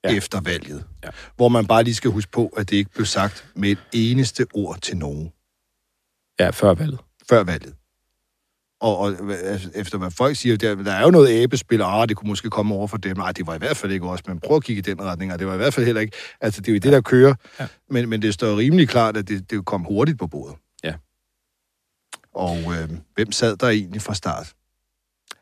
Ja. 0.04 0.14
efter 0.16 0.42
valget, 0.42 0.86
Ja. 1.04 1.10
hvor 1.36 1.50
man 1.50 1.68
bare 1.68 1.84
lige 1.84 1.96
skal 1.96 2.12
huske 2.12 2.32
på, 2.32 2.48
at 2.48 2.70
det 2.70 2.76
ikke 2.76 2.92
blev 2.92 3.06
sagt 3.06 3.46
med 3.56 3.70
et 3.72 3.80
eneste 3.94 4.46
ord 4.54 4.80
til 4.82 4.98
nogen 4.98 5.32
Ja, 6.40 6.50
før 6.50 6.74
valget. 6.74 7.00
før 7.30 7.44
valget. 7.44 7.74
Og, 8.82 8.98
og 8.98 9.12
efter 9.76 9.98
hvad 9.98 10.12
folk 10.12 10.36
siger, 10.38 10.58
der, 10.58 10.76
der 10.76 10.92
er 10.92 11.04
jo 11.04 11.12
noget 11.12 11.30
æbespil, 11.30 11.82
og 11.82 12.02
ah, 12.02 12.10
det 12.10 12.18
kunne 12.18 12.28
måske 12.28 12.50
komme 12.50 12.76
over 12.76 12.88
for 12.88 12.98
dem. 12.98 13.18
Nej, 13.18 13.32
det 13.32 13.48
var 13.48 13.56
i 13.56 13.58
hvert 13.58 13.78
fald 13.78 13.92
ikke 13.92 14.10
også, 14.10 14.24
men 14.28 14.40
prøv 14.40 14.58
at 14.58 14.64
kigge 14.64 14.80
i 14.80 14.82
den 14.82 15.02
retning, 15.02 15.34
og 15.34 15.40
det 15.40 15.48
var 15.48 15.54
i 15.54 15.58
hvert 15.58 15.74
fald 15.74 15.86
heller 15.86 16.02
ikke... 16.02 16.18
Altså, 16.42 16.62
det 16.62 16.68
er 16.68 16.74
jo 16.74 16.80
det, 16.80 16.92
der 16.92 17.02
kører. 17.02 17.36
Ja. 17.60 17.68
Men, 17.90 18.10
men 18.10 18.22
det 18.22 18.34
står 18.34 18.58
rimelig 18.58 18.90
klart, 18.90 19.18
at 19.18 19.28
det, 19.28 19.52
det 19.52 19.66
kom 19.66 19.82
hurtigt 19.84 20.20
på 20.20 20.28
bordet. 20.28 20.56
Og 22.40 22.58
øh, 22.58 22.90
hvem 23.16 23.32
sad 23.32 23.58
der 23.58 23.70
egentlig 23.70 24.02
fra 24.02 24.14
start? 24.14 24.54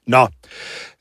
Nå, 0.08 0.28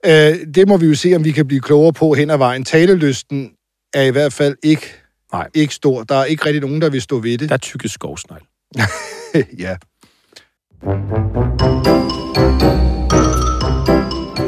øh, 0.06 0.54
det 0.54 0.68
må 0.68 0.76
vi 0.76 0.86
jo 0.86 0.94
se, 0.94 1.14
om 1.16 1.24
vi 1.24 1.32
kan 1.32 1.46
blive 1.46 1.60
klogere 1.60 1.92
på 1.92 2.14
hen 2.14 2.30
ad 2.30 2.38
vejen. 2.38 2.64
Talelysten 2.64 3.50
er 3.94 4.02
i 4.02 4.10
hvert 4.10 4.32
fald 4.32 4.56
ikke, 4.62 4.86
Nej. 5.32 5.48
ikke 5.54 5.74
stor. 5.74 6.02
Der 6.02 6.14
er 6.14 6.24
ikke 6.24 6.46
rigtig 6.46 6.60
nogen, 6.60 6.80
der 6.82 6.90
vil 6.90 7.02
stå 7.02 7.18
ved 7.18 7.38
det. 7.38 7.48
Der 7.48 7.54
er 7.54 7.58
tykke 7.58 7.88
skovsnegl. 7.88 8.42
ja. 9.64 9.76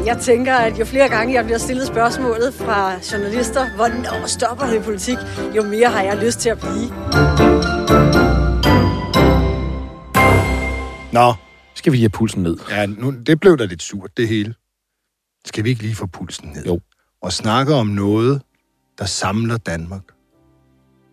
Jeg 0.05 0.17
tænker, 0.21 0.55
at 0.55 0.79
jo 0.79 0.85
flere 0.85 1.09
gange 1.09 1.33
jeg 1.33 1.43
bliver 1.43 1.57
stillet 1.57 1.87
spørgsmålet 1.87 2.53
fra 2.53 2.93
journalister, 3.11 3.75
hvornår 3.75 4.27
stopper 4.27 4.65
det 4.65 4.75
i 4.75 4.79
politik, 4.79 5.17
jo 5.55 5.63
mere 5.63 5.89
har 5.89 6.03
jeg 6.03 6.17
lyst 6.17 6.39
til 6.39 6.49
at 6.49 6.59
blive. 6.59 7.98
Nå, 11.19 11.33
Skal 11.73 11.91
vi 11.91 11.97
lige 11.97 12.03
have 12.03 12.09
pulsen 12.09 12.43
ned? 12.43 12.57
Ja, 12.69 12.85
nu, 12.85 13.11
det 13.25 13.39
blev 13.39 13.57
da 13.57 13.65
lidt 13.65 13.83
surt, 13.83 14.17
det 14.17 14.27
hele. 14.27 14.53
Skal 15.45 15.63
vi 15.63 15.69
ikke 15.69 15.81
lige 15.81 15.95
få 15.95 16.05
pulsen 16.05 16.49
ned? 16.49 16.65
Jo. 16.65 16.79
Og 17.21 17.33
snakke 17.33 17.75
om 17.75 17.87
noget, 17.87 18.41
der 18.99 19.05
samler 19.05 19.57
Danmark. 19.57 20.01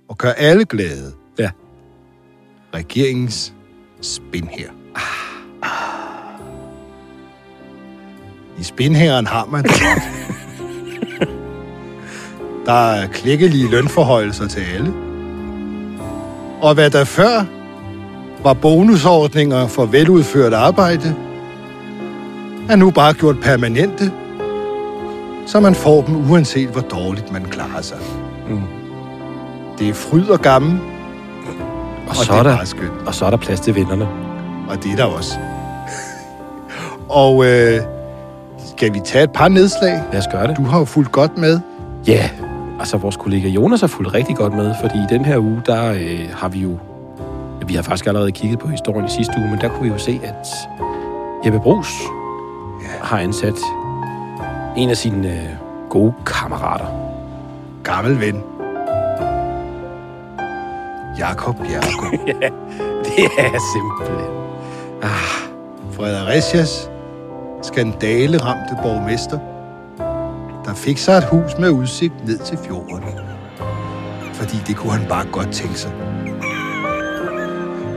Og 0.09 0.19
gør 0.19 0.33
alle 0.33 0.64
glade. 0.64 1.14
Ja. 1.38 1.51
Regeringens 2.75 3.55
spin 4.01 4.49
her. 4.49 4.71
I 8.61 8.62
spinhæren 8.62 9.27
har 9.27 9.47
man 9.47 9.64
Der 12.66 12.90
er 12.90 13.09
klikkelige 13.09 13.71
lønforhøjelser 13.71 14.49
til 14.49 14.61
alle. 14.61 14.95
Og 16.62 16.75
hvad 16.75 16.90
der 16.90 17.05
før 17.05 17.56
var 18.47 18.53
bonusordninger 18.53 19.67
for 19.67 19.85
veludført 19.87 20.53
arbejde, 20.53 21.15
er 22.69 22.77
nu 22.77 22.91
bare 22.91 23.13
gjort 23.13 23.41
permanente, 23.41 24.13
så 25.47 25.61
man 25.61 25.75
får 25.75 26.03
dem 26.03 26.31
uanset 26.31 26.69
hvor 26.69 26.81
dårligt 26.81 27.33
man 27.33 27.45
klarer 27.45 27.83
sig. 27.83 27.99
Mm. 28.49 28.61
Det 29.79 29.89
er 29.89 29.95
fryd 29.95 30.29
og 30.29 30.41
gammel, 30.41 30.81
Og, 31.47 32.09
og 32.09 32.17
så 32.17 32.33
det 32.33 32.39
er 32.39 32.45
er 32.53 32.57
der, 32.57 32.65
skønt. 32.65 32.93
og 33.07 33.15
så 33.15 33.25
er 33.27 33.31
der 33.31 33.37
plads 33.37 33.61
til 33.61 33.75
vinderne. 33.75 34.09
Og 34.69 34.83
det 34.83 34.93
er 34.93 34.97
der 34.97 35.05
også. 35.05 35.39
Og 37.09 37.45
øh, 37.47 37.81
skal 38.77 38.95
vi 38.95 39.01
tage 39.05 39.25
et 39.25 39.33
par 39.33 39.49
nedslag? 39.49 40.03
Lad 40.13 40.21
os 40.21 40.29
gøre 40.33 40.47
det. 40.47 40.57
Du 40.57 40.63
har 40.65 40.79
jo 40.79 40.85
fulgt 40.85 41.13
godt 41.13 41.39
med. 41.39 41.61
Ja, 42.07 42.31
altså 42.81 42.97
vores 42.97 43.17
kollega 43.17 43.49
Jonas 43.49 43.81
har 43.81 43.89
fulgt 43.89 44.15
rigtig 44.15 44.37
godt 44.37 44.55
med, 44.55 44.75
fordi 44.81 44.99
i 44.99 45.07
den 45.15 45.25
her 45.25 45.39
uge, 45.39 45.63
der 45.67 45.93
øh, 45.93 46.21
har 46.33 46.49
vi 46.49 46.59
jo... 46.59 46.79
Vi 47.66 47.74
har 47.74 47.83
faktisk 47.83 48.07
allerede 48.07 48.33
kigget 48.33 48.59
på 48.59 48.68
historien 48.68 49.07
i 49.07 49.11
sidste 49.11 49.33
uge, 49.38 49.50
men 49.50 49.61
der 49.61 49.68
kunne 49.68 49.83
vi 49.83 49.88
jo 49.88 49.98
se, 49.98 50.20
at 50.22 50.46
Jeppe 51.44 51.61
Brugs 51.61 51.90
ja. 52.83 53.05
har 53.05 53.18
ansat 53.18 53.59
en 54.76 54.90
af 54.90 54.96
sine 54.96 55.29
øh, 55.29 55.48
gode 55.90 56.14
kammerater. 56.26 56.87
Gammel 57.85 58.20
ven. 58.20 58.42
Jakob 61.18 61.57
Bjergo. 61.57 62.16
Det 63.07 63.24
er 63.38 63.61
simpelthen... 63.74 64.31
Ah, 65.02 65.50
Fredericias 65.92 66.90
skandaleramte 67.62 68.76
borgmester, 68.83 69.38
der 70.64 70.74
fik 70.74 70.98
sig 70.98 71.14
et 71.18 71.24
hus 71.24 71.59
med 71.59 71.70
udsigt 71.70 72.26
ned 72.26 72.38
til 72.38 72.59
fjorden. 72.59 73.05
Fordi 74.33 74.57
det 74.66 74.76
kunne 74.76 74.92
han 74.92 75.09
bare 75.09 75.24
godt 75.33 75.52
tænke 75.52 75.79
sig. 75.79 76.06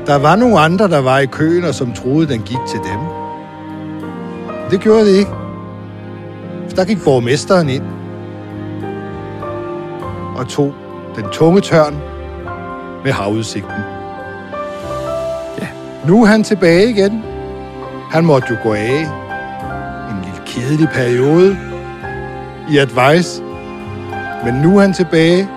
Der 0.09 0.15
var 0.15 0.35
nogle 0.35 0.59
andre, 0.59 0.87
der 0.87 1.01
var 1.01 1.19
i 1.19 1.25
køen, 1.25 1.63
og 1.63 1.75
som 1.75 1.93
troede, 1.93 2.27
den 2.27 2.41
gik 2.41 2.57
til 2.69 2.79
dem. 2.79 2.99
Det 4.71 4.79
gjorde 4.79 5.05
det 5.05 5.15
ikke. 5.17 5.31
For 6.67 6.75
der 6.75 6.85
gik 6.85 7.03
borgmesteren 7.03 7.69
ind 7.69 7.83
og 10.35 10.47
tog 10.47 10.73
den 11.15 11.25
tunge 11.31 11.61
tørn 11.61 11.95
med 13.03 13.11
havudsigten. 13.11 13.81
Ja. 15.61 15.67
Nu 16.07 16.23
er 16.23 16.27
han 16.27 16.43
tilbage 16.43 16.89
igen. 16.89 17.23
Han 18.11 18.25
måtte 18.25 18.47
jo 18.49 18.55
gå 18.63 18.73
af 18.73 19.07
en 20.09 20.21
lille 20.25 20.41
kedelig 20.45 20.89
periode 20.89 21.57
i 22.71 22.77
Advice. 22.77 23.43
Men 24.45 24.53
nu 24.53 24.77
er 24.77 24.81
han 24.81 24.93
tilbage, 24.93 25.49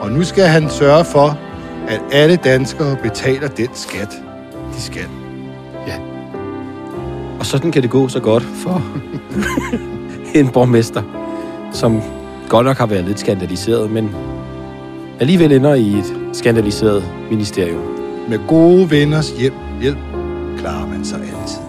og 0.00 0.10
nu 0.10 0.24
skal 0.24 0.46
han 0.46 0.70
sørge 0.70 1.04
for, 1.04 1.38
at 1.88 2.00
alle 2.12 2.36
danskere 2.36 2.96
betaler 3.02 3.48
den 3.48 3.68
skat, 3.74 4.12
de 4.74 4.82
skal. 4.82 5.08
og 7.38 7.46
sådan 7.46 7.72
kan 7.72 7.82
det 7.82 7.90
gå 7.90 8.08
så 8.08 8.20
godt 8.20 8.42
for 8.42 8.82
en 10.38 10.48
borgmester, 10.48 11.02
som 11.72 12.02
godt 12.48 12.66
nok 12.66 12.76
har 12.76 12.86
været 12.86 13.04
lidt 13.04 13.20
skandaliseret, 13.20 13.90
men 13.90 14.10
alligevel 15.20 15.52
ender 15.52 15.74
i 15.74 15.88
et 15.88 16.36
skandaliseret 16.36 17.04
ministerium. 17.30 17.82
Med 18.28 18.38
gode 18.48 18.90
venners 18.90 19.30
hjælp, 19.30 19.54
hjælp 19.80 19.98
klarer 20.58 20.86
man 20.86 21.04
sig 21.04 21.20
altid. 21.20 21.60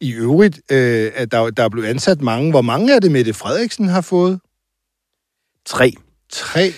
I 0.00 0.12
øvrigt, 0.12 0.60
øh, 0.72 1.10
at 1.14 1.32
der, 1.32 1.50
der 1.50 1.62
er 1.62 1.68
blevet 1.68 1.86
ansat 1.86 2.20
mange. 2.20 2.50
Hvor 2.50 2.62
mange 2.62 2.94
er 2.94 3.00
det, 3.00 3.12
Mette 3.12 3.34
Frederiksen 3.34 3.88
har 3.88 4.00
fået? 4.00 4.40
Tre. 5.66 5.92
Tre. 6.32 6.72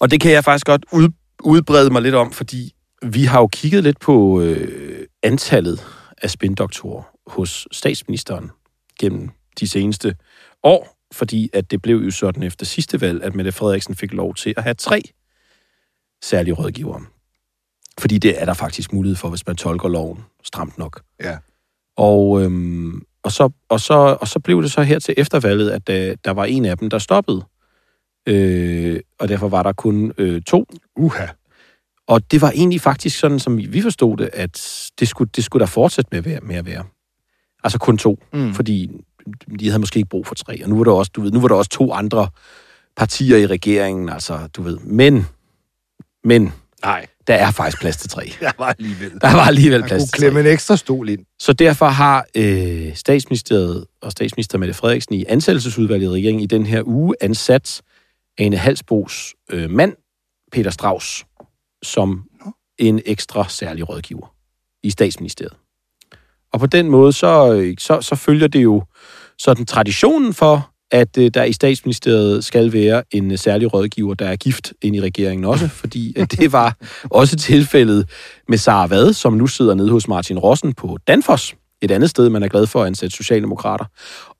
Og 0.00 0.10
det 0.10 0.20
kan 0.20 0.32
jeg 0.32 0.44
faktisk 0.44 0.66
godt 0.66 0.84
ud, 0.92 1.08
udbrede 1.44 1.90
mig 1.90 2.02
lidt 2.02 2.14
om, 2.14 2.32
fordi 2.32 2.74
vi 3.02 3.24
har 3.24 3.40
jo 3.40 3.46
kigget 3.46 3.82
lidt 3.82 4.00
på 4.00 4.40
øh, 4.40 5.06
antallet 5.22 5.86
af 6.22 6.30
spindoktorer 6.30 7.02
hos 7.26 7.68
statsministeren 7.72 8.50
gennem 9.00 9.30
de 9.60 9.68
seneste 9.68 10.16
år, 10.62 10.98
fordi 11.12 11.50
at 11.52 11.70
det 11.70 11.82
blev 11.82 11.96
jo 11.96 12.10
sådan 12.10 12.42
efter 12.42 12.66
sidste 12.66 13.00
valg, 13.00 13.22
at 13.22 13.34
Mette 13.34 13.52
Frederiksen 13.52 13.94
fik 13.94 14.12
lov 14.12 14.34
til 14.34 14.54
at 14.56 14.62
have 14.62 14.74
tre 14.74 15.02
særlige 16.22 16.54
rådgivere. 16.54 17.00
Fordi 18.00 18.18
det 18.18 18.40
er 18.40 18.44
der 18.44 18.54
faktisk 18.54 18.92
mulighed 18.92 19.16
for, 19.16 19.28
hvis 19.28 19.46
man 19.46 19.56
tolker 19.56 19.88
loven 19.88 20.24
stramt 20.44 20.78
nok. 20.78 21.02
Ja. 21.20 21.38
Og, 21.96 22.42
øhm, 22.42 23.02
og, 23.22 23.32
så, 23.32 23.50
og, 23.68 23.80
så, 23.80 23.94
og 24.20 24.28
så 24.28 24.40
blev 24.40 24.62
det 24.62 24.72
så 24.72 24.82
her 24.82 24.98
til 24.98 25.14
eftervalget, 25.16 25.70
at 25.70 25.86
der, 25.86 26.14
der 26.24 26.30
var 26.30 26.44
en 26.44 26.64
af 26.64 26.78
dem, 26.78 26.90
der 26.90 26.98
stoppede. 26.98 27.44
Øh, 28.26 29.00
og 29.18 29.28
derfor 29.28 29.48
var 29.48 29.62
der 29.62 29.72
kun 29.72 30.12
øh, 30.18 30.42
to. 30.42 30.66
Uha. 30.98 31.26
Og 32.06 32.30
det 32.30 32.40
var 32.40 32.50
egentlig 32.50 32.80
faktisk 32.80 33.18
sådan, 33.18 33.38
som 33.38 33.58
vi 33.58 33.82
forstod 33.82 34.16
det, 34.16 34.30
at 34.32 34.90
det 35.00 35.08
skulle, 35.08 35.30
det 35.36 35.44
skulle 35.44 35.60
der 35.60 35.66
fortsætte 35.66 36.08
med 36.12 36.18
at 36.18 36.24
være. 36.24 36.40
Med 36.42 36.56
at 36.56 36.66
være. 36.66 36.84
Altså 37.64 37.78
kun 37.78 37.98
to, 37.98 38.18
Mm. 38.32 38.54
fordi 38.54 38.90
de 39.60 39.66
havde 39.66 39.78
måske 39.78 39.96
ikke 39.96 40.08
brug 40.08 40.26
for 40.26 40.34
tre. 40.34 40.60
Og 40.64 40.70
nu 40.70 40.76
var 40.76 40.84
der 40.84 40.92
også, 40.92 41.10
du 41.14 41.20
ved, 41.20 41.30
nu 41.32 41.40
var 41.40 41.48
der 41.48 41.54
også 41.54 41.70
to 41.70 41.92
andre 41.92 42.28
partier 42.96 43.36
i 43.36 43.46
regeringen, 43.46 44.08
altså, 44.08 44.48
du 44.56 44.62
ved. 44.62 44.78
Men, 44.78 45.26
men, 46.24 46.52
Nej, 46.84 47.06
der 47.26 47.34
er 47.34 47.50
faktisk 47.50 47.80
plads 47.80 47.96
til 47.96 48.10
tre. 48.10 48.32
jeg 48.40 48.52
var 48.58 48.74
alligevel. 48.78 49.10
Der 49.20 49.32
var 49.32 49.46
alligevel 49.46 49.82
plads 49.82 50.02
til 50.02 50.10
tre. 50.12 50.16
klemme 50.18 50.40
en 50.40 50.46
ekstra 50.46 50.76
stol 50.76 51.08
ind. 51.08 51.20
Så 51.38 51.52
derfor 51.52 51.86
har 51.86 52.26
øh, 52.36 52.94
statsministeriet 52.96 53.84
og 54.02 54.12
statsminister 54.12 54.58
Mette 54.58 54.74
Frederiksen 54.74 55.14
i 55.14 55.24
ansættelsesudvalget 55.28 56.06
i 56.06 56.10
regeringen 56.10 56.42
i 56.42 56.46
den 56.46 56.66
her 56.66 56.82
uge 56.86 57.14
ansat 57.20 57.82
Ane 58.38 58.56
Halsbos 58.56 59.34
øh, 59.50 59.70
mand, 59.70 59.92
Peter 60.52 60.70
Strauss, 60.70 61.26
som 61.82 62.24
en 62.78 63.00
ekstra 63.06 63.48
særlig 63.48 63.88
rådgiver 63.88 64.34
i 64.82 64.90
statsministeriet. 64.90 65.56
Og 66.52 66.60
på 66.60 66.66
den 66.66 66.90
måde, 66.90 67.12
så, 67.12 67.54
øh, 67.54 67.74
så, 67.78 68.00
så 68.00 68.14
følger 68.14 68.48
det 68.48 68.62
jo 68.62 68.82
sådan 69.38 69.66
traditionen 69.66 70.34
for, 70.34 70.70
at 70.90 71.18
øh, 71.18 71.30
der 71.34 71.44
i 71.44 71.52
statsministeriet 71.52 72.44
skal 72.44 72.72
være 72.72 73.02
en 73.10 73.30
øh, 73.30 73.38
særlig 73.38 73.74
rådgiver, 73.74 74.14
der 74.14 74.28
er 74.28 74.36
gift 74.36 74.72
ind 74.82 74.96
i 74.96 75.00
regeringen 75.00 75.44
også, 75.44 75.68
fordi 75.80 76.18
at 76.18 76.32
det 76.32 76.52
var 76.52 76.76
også 77.04 77.36
tilfældet 77.36 78.08
med 78.48 78.58
Sara 78.58 78.86
Vad, 78.86 79.12
som 79.12 79.32
nu 79.32 79.46
sidder 79.46 79.74
nede 79.74 79.90
hos 79.90 80.08
Martin 80.08 80.38
Rossen 80.38 80.74
på 80.74 80.98
Danfoss, 81.06 81.54
et 81.82 81.90
andet 81.90 82.10
sted, 82.10 82.30
man 82.30 82.42
er 82.42 82.48
glad 82.48 82.66
for 82.66 82.80
at 82.80 82.86
ansætte 82.86 83.16
socialdemokrater. 83.16 83.84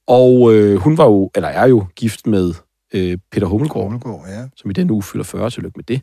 Og 0.06 0.54
øh, 0.54 0.76
hun 0.76 0.98
var 0.98 1.04
jo, 1.04 1.30
eller 1.34 1.48
er 1.48 1.66
jo 1.66 1.86
gift 1.96 2.26
med 2.26 2.54
øh, 2.94 3.18
Peter 3.32 3.46
Hummelgaard, 3.46 4.00
Kronegård, 4.00 4.28
ja. 4.28 4.48
som 4.56 4.70
i 4.70 4.72
den 4.72 4.90
uge 4.90 5.02
fylder 5.02 5.24
40, 5.24 5.50
tillykke 5.50 5.76
med 5.76 5.84
det. 5.84 6.00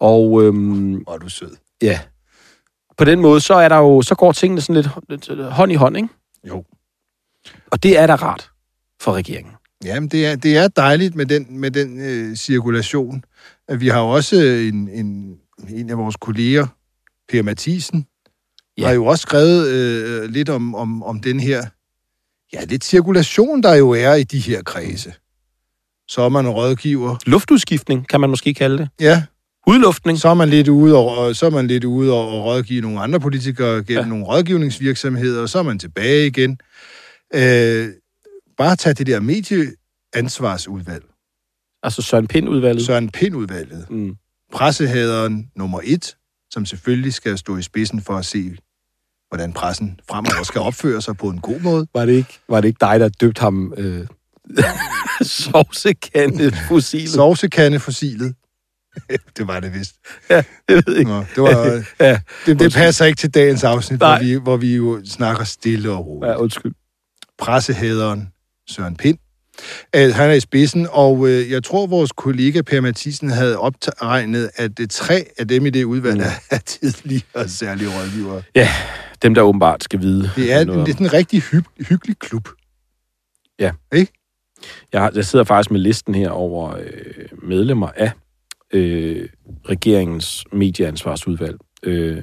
Og 0.00 0.42
øhm, 0.42 0.94
Hvor 0.94 1.14
er 1.14 1.18
du 1.18 1.28
sød. 1.28 1.56
ja, 1.82 2.00
på 2.96 3.04
den 3.04 3.20
måde, 3.20 3.40
så 3.40 3.54
er 3.54 3.68
der 3.68 3.76
jo, 3.76 4.02
så 4.02 4.14
går 4.14 4.32
tingene 4.32 4.60
sådan 4.60 4.74
lidt, 4.74 4.88
lidt 5.28 5.44
hånd 5.52 5.72
i 5.72 5.74
hånd, 5.74 5.96
ikke? 5.96 6.08
Jo. 6.48 6.64
Og 7.70 7.82
det 7.82 7.98
er 7.98 8.06
da 8.06 8.14
rart 8.14 8.50
for 9.00 9.12
regeringen. 9.12 9.54
Jamen, 9.84 10.08
det 10.08 10.26
er, 10.26 10.36
det 10.36 10.56
er 10.56 10.68
dejligt 10.68 11.14
med 11.14 11.26
den, 11.26 11.60
med 11.60 11.70
den 11.70 12.00
øh, 12.00 12.36
cirkulation. 12.36 13.24
At 13.68 13.80
Vi 13.80 13.88
har 13.88 14.00
jo 14.00 14.08
også 14.08 14.36
en, 14.42 14.88
en, 14.88 15.38
en 15.68 15.90
af 15.90 15.98
vores 15.98 16.16
kolleger, 16.16 16.66
Per 17.28 17.42
Mathisen. 17.42 18.06
Ja. 18.78 18.86
har 18.86 18.92
jo 18.92 19.06
også 19.06 19.22
skrevet 19.22 19.68
øh, 19.68 20.30
lidt 20.30 20.48
om, 20.48 20.74
om, 20.74 21.02
om 21.02 21.20
den 21.20 21.40
her, 21.40 21.66
ja, 22.52 22.64
lidt 22.64 22.84
cirkulation, 22.84 23.62
der 23.62 23.74
jo 23.74 23.90
er 23.90 24.14
i 24.14 24.22
de 24.22 24.38
her 24.38 24.62
kredse. 24.62 25.14
Så 26.08 26.22
er 26.22 26.28
man 26.28 26.48
rådgiver. 26.48 27.16
Luftudskiftning, 27.26 28.08
kan 28.08 28.20
man 28.20 28.30
måske 28.30 28.54
kalde 28.54 28.78
det. 28.78 28.88
Ja, 29.00 29.22
Udluftning. 29.66 30.18
så 30.18 30.28
er 30.28 30.34
man 30.34 30.48
lidt 30.48 30.68
ude 30.68 30.96
og, 30.96 31.36
så 31.36 31.46
er 31.46 31.50
man 31.50 31.66
lidt 31.66 31.84
ude 31.84 32.12
og, 32.12 32.28
og 32.28 32.44
rådgive 32.44 32.80
nogle 32.80 33.00
andre 33.00 33.20
politikere 33.20 33.84
gennem. 33.84 34.02
Ja. 34.04 34.08
nogle 34.08 34.24
rådgivningsvirksomheder, 34.24 35.42
og 35.42 35.48
så 35.48 35.58
er 35.58 35.62
man 35.62 35.78
tilbage 35.78 36.26
igen. 36.26 36.58
Øh, 37.34 37.88
bare 38.58 38.76
tag 38.76 38.98
det 38.98 39.06
der 39.06 39.20
medieansvarsudvalg. 39.20 41.04
Altså 41.82 42.02
Søren 42.02 42.26
Pind-udvalget. 42.26 42.86
Søren 42.86 43.10
Pind-udvalget. 43.10 43.90
Mm. 43.90 44.16
Pressehaderen 44.52 45.50
nummer 45.56 45.80
et, 45.84 46.16
som 46.50 46.66
selvfølgelig 46.66 47.14
skal 47.14 47.38
stå 47.38 47.56
i 47.56 47.62
spidsen 47.62 48.00
for 48.00 48.14
at 48.16 48.24
se, 48.24 48.56
hvordan 49.28 49.52
pressen 49.52 50.00
fremover 50.08 50.42
skal 50.42 50.60
opføre 50.60 51.02
sig 51.02 51.16
på 51.16 51.28
en 51.28 51.40
god 51.40 51.60
måde. 51.60 51.86
Var 51.94 52.06
det 52.06 52.12
ikke, 52.12 52.38
var 52.48 52.60
det 52.60 52.68
ikke 52.68 52.78
dig, 52.80 53.00
der 53.00 53.08
døbte 53.08 53.40
ham 53.40 53.74
øh, 53.76 54.06
sovsekande 55.22 56.52
fossilet? 56.68 57.10
Sovsekandefossilet. 57.10 58.34
det 59.36 59.46
var 59.46 59.60
det 59.60 59.74
vist. 59.74 59.94
Ja, 60.30 60.42
jeg 60.68 60.82
ved 60.86 60.96
ikke. 60.96 61.10
Nå, 61.10 61.18
det, 61.18 61.36
var, 61.42 61.82
Ja, 62.06 62.20
det, 62.46 62.58
det 62.58 62.72
passer 62.72 63.04
ikke 63.04 63.16
til 63.18 63.30
dagens 63.30 63.64
afsnit, 63.64 64.00
Nej. 64.00 64.18
hvor 64.18 64.24
vi, 64.26 64.34
hvor 64.34 64.56
vi 64.56 64.74
jo 64.76 65.00
snakker 65.04 65.44
stille 65.44 65.90
og 65.92 66.06
roligt. 66.06 66.30
ja 66.30 66.36
undskyld. 66.36 66.72
pressehæderen 67.38 68.28
Søren 68.68 68.96
Pind. 68.96 69.18
Øh, 69.96 70.14
Han 70.14 70.30
er 70.30 70.34
i 70.34 70.40
spidsen, 70.40 70.86
og 70.90 71.28
øh, 71.28 71.50
jeg 71.50 71.64
tror, 71.64 71.86
vores 71.86 72.12
kollega 72.12 72.62
Per 72.62 72.80
Mathisen 72.80 73.30
havde 73.30 73.58
opregnet, 73.58 74.50
at 74.56 74.78
det 74.78 74.90
tre 74.90 75.24
af 75.38 75.48
dem 75.48 75.66
i 75.66 75.70
det 75.70 75.84
udvalg 75.84 76.16
Mm. 76.16 76.30
er 76.50 76.58
tidligere 76.58 77.48
særlige 77.48 77.88
rådgivere. 77.88 78.42
Ja, 78.54 78.68
dem 79.22 79.34
der 79.34 79.42
åbenbart 79.42 79.84
skal 79.84 80.00
vide. 80.00 80.30
Det 80.36 80.52
er, 80.52 80.64
det 80.64 80.76
er 80.76 80.84
sådan 80.86 81.06
en 81.06 81.12
rigtig 81.12 81.42
hy- 81.42 81.84
hyggelig 81.88 82.18
klub. 82.18 82.48
Jeg, 83.58 83.72
har, 83.92 84.06
jeg 84.92 85.24
sidder 85.24 85.44
faktisk 85.44 85.70
med 85.70 85.80
listen 85.80 86.14
her 86.14 86.30
over 86.30 86.76
øh, 86.76 87.24
medlemmer 87.42 87.88
af 87.96 88.10
øh, 88.72 89.28
regeringens 89.68 90.44
medieansvarsudvalg. 90.52 91.56
Øh, 91.82 92.22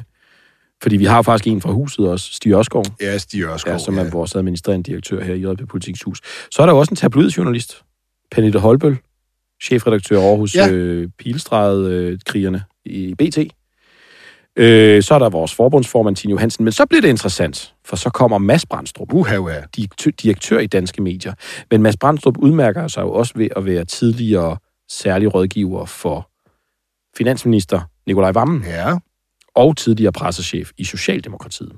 fordi 0.83 0.97
vi 0.97 1.05
har 1.05 1.21
faktisk 1.21 1.47
en 1.47 1.61
fra 1.61 1.71
huset 1.71 2.07
også, 2.09 2.33
Stig 2.33 2.51
Ørskov, 2.53 2.85
Ja, 3.01 3.17
Stig 3.17 3.43
Ørskov. 3.43 3.73
ja, 3.73 3.77
som 3.77 3.97
er 3.97 4.09
vores 4.09 4.35
administrerende 4.35 4.83
direktør 4.91 5.23
her 5.23 5.33
i 5.33 5.41
JP 5.51 5.69
Politikens 5.69 6.03
Hus. 6.03 6.19
Så 6.51 6.61
er 6.61 6.65
der 6.65 6.73
også 6.73 6.91
en 6.91 6.95
tabloidjournalist, 6.95 7.83
Pernille 8.31 8.59
Holbøl, 8.59 8.97
chefredaktør 9.63 10.19
hos 10.37 10.55
Ja. 10.55 10.65
ja. 10.65 10.71
øh, 10.71 11.09
Pilestræde-krigerne 11.19 12.63
i 12.85 13.15
BT. 13.17 13.37
Øh, 14.55 15.03
så 15.03 15.13
er 15.13 15.19
der 15.19 15.29
vores 15.29 15.53
forbundsformand, 15.55 16.15
Tine 16.15 16.31
Johansen. 16.31 16.63
Men 16.63 16.71
så 16.71 16.85
bliver 16.85 17.01
det 17.01 17.09
interessant, 17.09 17.73
For 17.91 17.95
så 17.95 18.09
kommer 18.09 18.37
Mads 18.37 18.65
Brandstrup, 18.65 19.13
Uha, 19.13 19.37
uha. 19.37 19.61
direktør, 20.23 20.59
i 20.59 20.67
danske 20.67 21.01
medier. 21.01 21.33
Men 21.71 21.81
Mads 21.81 21.97
Brandstrup 21.97 22.37
udmærker 22.37 22.87
sig 22.87 23.01
jo 23.01 23.11
også 23.11 23.33
ved 23.35 23.47
at 23.55 23.65
være 23.65 23.85
tidligere 23.85 24.57
særlig 24.89 25.33
rådgiver 25.33 25.85
for 25.85 26.29
finansminister 27.17 27.81
Nikolaj 28.07 28.31
Vammen 28.31 28.63
Ja, 28.63 28.97
og 29.55 29.77
tidligere 29.77 30.11
pressechef 30.11 30.71
i 30.77 30.83
Socialdemokratiet. 30.83 31.71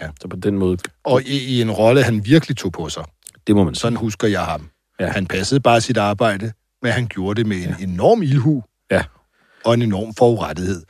Ja. 0.00 0.08
Så 0.20 0.28
på 0.28 0.36
den 0.36 0.58
måde, 0.58 0.78
og 1.04 1.22
i, 1.22 1.56
i 1.56 1.62
en 1.62 1.70
rolle, 1.70 2.02
han 2.02 2.24
virkelig 2.26 2.56
tog 2.56 2.72
på 2.72 2.88
sig. 2.88 3.04
det 3.46 3.56
må 3.56 3.64
man 3.64 3.74
sige. 3.74 3.80
Sådan 3.80 3.96
husker 3.96 4.28
jeg 4.28 4.44
ham. 4.44 4.68
Ja. 5.00 5.04
Ja. 5.04 5.10
Han 5.10 5.26
passede 5.26 5.60
bare 5.60 5.80
sit 5.80 5.96
arbejde, 5.96 6.52
men 6.82 6.92
han 6.92 7.06
gjorde 7.06 7.38
det 7.38 7.46
med 7.48 7.56
en 7.56 7.74
ja. 7.78 7.84
enorm 7.84 8.22
ilhu 8.22 8.62
Ja. 8.90 9.02
og 9.64 9.74
en 9.74 9.82
enorm 9.82 10.14
forurettighed. 10.14 10.82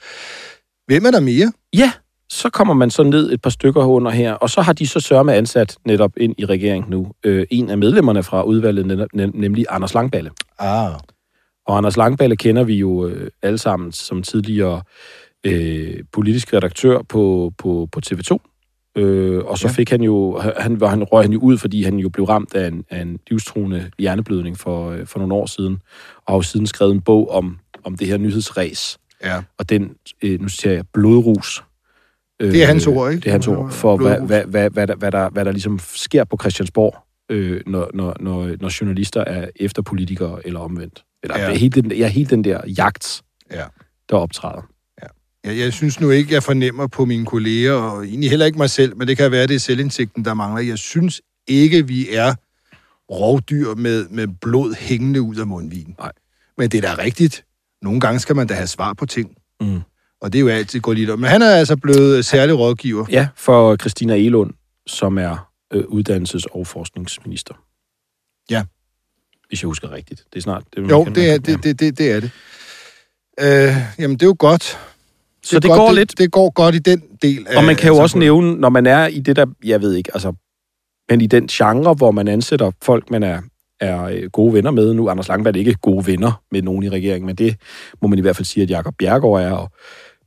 Hvem 0.86 1.04
er 1.04 1.10
der 1.10 1.20
mere? 1.20 1.52
Ja, 1.76 1.92
så 2.30 2.50
kommer 2.50 2.74
man 2.74 2.90
så 2.90 3.02
ned 3.02 3.32
et 3.32 3.42
par 3.42 3.50
stykker 3.50 3.84
under 3.84 4.10
her, 4.10 4.32
og 4.32 4.50
så 4.50 4.60
har 4.60 4.72
de 4.72 4.86
så 4.86 5.00
sørme 5.00 5.34
ansat 5.34 5.76
netop 5.84 6.12
ind 6.16 6.34
i 6.38 6.44
regeringen 6.44 6.90
nu. 6.90 7.12
Øh, 7.24 7.46
en 7.50 7.70
af 7.70 7.78
medlemmerne 7.78 8.22
fra 8.22 8.42
udvalget, 8.42 9.06
nem- 9.14 9.30
nemlig 9.34 9.66
Anders 9.68 9.94
Langballe. 9.94 10.30
Ah, 10.58 10.92
Og 11.66 11.76
Anders 11.76 11.96
Langballe 11.96 12.36
kender 12.36 12.64
vi 12.64 12.74
jo 12.74 13.06
øh, 13.06 13.30
alle 13.42 13.58
sammen 13.58 13.92
som 13.92 14.22
tidligere 14.22 14.82
øh, 15.46 15.94
politisk 16.12 16.52
redaktør 16.54 17.02
på, 17.08 17.52
på, 17.58 17.88
på 17.92 18.00
TV2. 18.06 18.36
Øh, 18.96 19.44
og 19.44 19.58
så 19.58 19.68
Ja. 19.68 19.72
fik 19.72 19.90
han 19.90 20.02
jo, 20.02 20.38
han, 20.58 20.80
var, 20.80 20.88
han 20.88 21.04
røg 21.04 21.24
han 21.24 21.32
jo 21.32 21.38
ud, 21.38 21.58
fordi 21.58 21.82
han 21.82 21.96
jo 21.98 22.08
blev 22.08 22.24
ramt 22.26 22.54
af 22.54 22.68
en, 22.68 22.84
af 22.90 23.00
en 23.02 23.18
livstruende 23.30 23.90
hjerneblødning 23.98 24.58
for, 24.58 24.90
øh, 24.90 25.06
for 25.06 25.18
nogle 25.18 25.34
år 25.34 25.46
siden, 25.46 25.78
og 26.16 26.32
har 26.32 26.34
jo 26.36 26.42
siden 26.42 26.66
skrevet 26.66 26.92
en 26.94 27.00
bog 27.00 27.30
om, 27.30 27.58
om 27.84 27.96
det 27.96 28.06
her 28.06 28.16
nyhedsræs, 28.16 28.98
ja. 29.24 29.42
og 29.58 29.68
den, 29.68 29.90
øh, 30.22 30.40
nu 30.40 30.48
siger 30.48 30.72
jeg, 30.72 30.84
blodrus. 30.92 31.62
Øh, 32.40 32.52
Det 32.52 32.62
er 32.62 32.66
hans 32.66 32.86
ord, 32.86 33.10
ikke? 33.10 33.20
Det 33.20 33.28
er 33.28 33.32
hans 33.32 33.48
ord, 33.48 33.70
for 33.70 33.96
hvad, 33.96 34.20
hvad, 34.20 34.44
hvad, 34.44 34.70
hvad, 34.70 34.86
der, 34.86 34.94
hvad, 34.96 35.12
der, 35.12 35.30
hvad 35.30 35.44
der 35.44 35.52
ligesom 35.52 35.78
sker 35.94 36.24
på 36.24 36.36
Christiansborg, 36.40 36.96
øh, 37.30 37.60
når, 37.66 37.90
når, 37.94 38.16
når, 38.20 38.50
når 38.60 38.80
journalister 38.80 39.24
er 39.24 39.48
efter 39.56 39.82
politikere 39.82 40.46
eller 40.46 40.60
omvendt. 40.60 41.04
Eller 41.22 41.38
Ja. 41.38 41.48
ja. 41.50 41.54
helt, 41.56 41.74
den, 41.74 41.92
ja, 41.92 42.06
helt 42.08 42.30
den 42.30 42.44
der 42.44 42.60
jagt, 42.66 43.22
Ja. 43.52 43.64
der 44.10 44.16
optræder. 44.16 44.62
Jeg, 45.44 45.58
jeg 45.58 45.72
synes 45.72 46.00
nu 46.00 46.10
ikke, 46.10 46.34
jeg 46.34 46.42
fornemmer 46.42 46.86
på 46.86 47.04
mine 47.04 47.26
kolleger, 47.26 47.72
og 47.72 48.04
egentlig 48.06 48.30
heller 48.30 48.46
ikke 48.46 48.58
mig 48.58 48.70
selv, 48.70 48.96
men 48.96 49.08
det 49.08 49.16
kan 49.16 49.30
være, 49.30 49.46
det 49.46 49.54
er 49.54 49.58
selvindsigten, 49.58 50.24
der 50.24 50.34
mangler. 50.34 50.62
Jeg 50.62 50.78
synes 50.78 51.20
ikke, 51.46 51.86
vi 51.86 52.08
er 52.12 52.34
rovdyr 53.10 53.74
med, 53.74 54.06
med 54.08 54.28
blod 54.40 54.74
hængende 54.78 55.22
ud 55.22 55.36
af 55.36 55.46
mundvinen. 55.46 55.94
Nej. 55.98 56.12
Men 56.58 56.68
det 56.70 56.84
er 56.84 56.94
da 56.94 57.02
rigtigt. 57.02 57.44
Nogle 57.82 58.00
gange 58.00 58.20
skal 58.20 58.36
man 58.36 58.46
da 58.46 58.54
have 58.54 58.66
svar 58.66 58.92
på 58.92 59.06
ting. 59.06 59.30
Mm. 59.60 59.80
Og 60.20 60.32
det 60.32 60.38
er 60.38 60.40
jo 60.40 60.48
altid 60.48 60.80
godt 60.80 60.98
lidt 60.98 61.10
om. 61.10 61.18
Men 61.18 61.30
han 61.30 61.42
er 61.42 61.50
altså 61.50 61.76
blevet 61.76 62.24
særlig 62.24 62.58
rådgiver. 62.58 63.06
Ja, 63.10 63.28
for 63.36 63.76
Christina 63.76 64.14
Elund, 64.14 64.50
som 64.86 65.18
er 65.18 65.50
øh, 65.72 65.84
uddannelses- 65.84 66.46
og 66.50 66.66
forskningsminister. 66.66 67.54
Ja. 68.50 68.64
Hvis 69.48 69.62
jeg 69.62 69.66
husker 69.66 69.92
rigtigt. 69.92 70.24
Det 70.32 70.38
er 70.38 70.42
snart... 70.42 70.64
Det, 70.76 70.90
Jo, 70.90 71.04
det 71.04 71.30
er 71.30 71.38
det, 71.38 71.64
det, 71.64 71.80
det, 71.80 71.98
det, 71.98 72.12
er 72.12 72.20
det. 72.20 72.30
Øh, 73.40 73.76
jamen, 73.98 74.16
det 74.16 74.22
er 74.22 74.26
jo 74.26 74.36
godt. 74.38 74.78
Så 75.42 75.56
er 75.56 75.60
det 75.60 75.68
godt, 75.68 75.78
går 75.78 75.86
det, 75.86 75.94
lidt. 75.94 76.18
Det 76.18 76.32
går 76.32 76.50
godt 76.50 76.74
i 76.74 76.78
den 76.78 77.02
del 77.22 77.46
af... 77.48 77.56
Og 77.56 77.64
man 77.64 77.76
kan 77.76 77.88
jo 77.88 77.96
også 77.96 78.18
nævne, 78.18 78.54
når 78.54 78.68
man 78.68 78.86
er 78.86 79.06
i 79.06 79.20
det 79.20 79.36
der, 79.36 79.46
jeg 79.64 79.80
ved 79.80 79.94
ikke, 79.94 80.10
altså, 80.14 80.32
men 81.10 81.20
i 81.20 81.26
den 81.26 81.46
genre, 81.46 81.94
hvor 81.94 82.10
man 82.10 82.28
ansætter 82.28 82.70
folk, 82.82 83.10
man 83.10 83.22
er, 83.22 83.40
er 83.80 84.04
øh, 84.04 84.30
gode 84.30 84.54
venner 84.54 84.70
med. 84.70 84.94
Nu 84.94 85.06
er 85.06 85.10
Anders 85.10 85.28
Langberg 85.28 85.56
ikke 85.56 85.74
gode 85.74 86.06
venner 86.06 86.42
med 86.50 86.62
nogen 86.62 86.82
i 86.82 86.88
regeringen, 86.88 87.26
men 87.26 87.36
det 87.36 87.56
må 88.02 88.08
man 88.08 88.18
i 88.18 88.22
hvert 88.22 88.36
fald 88.36 88.46
sige, 88.46 88.62
at 88.62 88.70
Jakob 88.70 88.94
Bjergård 88.98 89.42
er, 89.42 89.52
og 89.52 89.70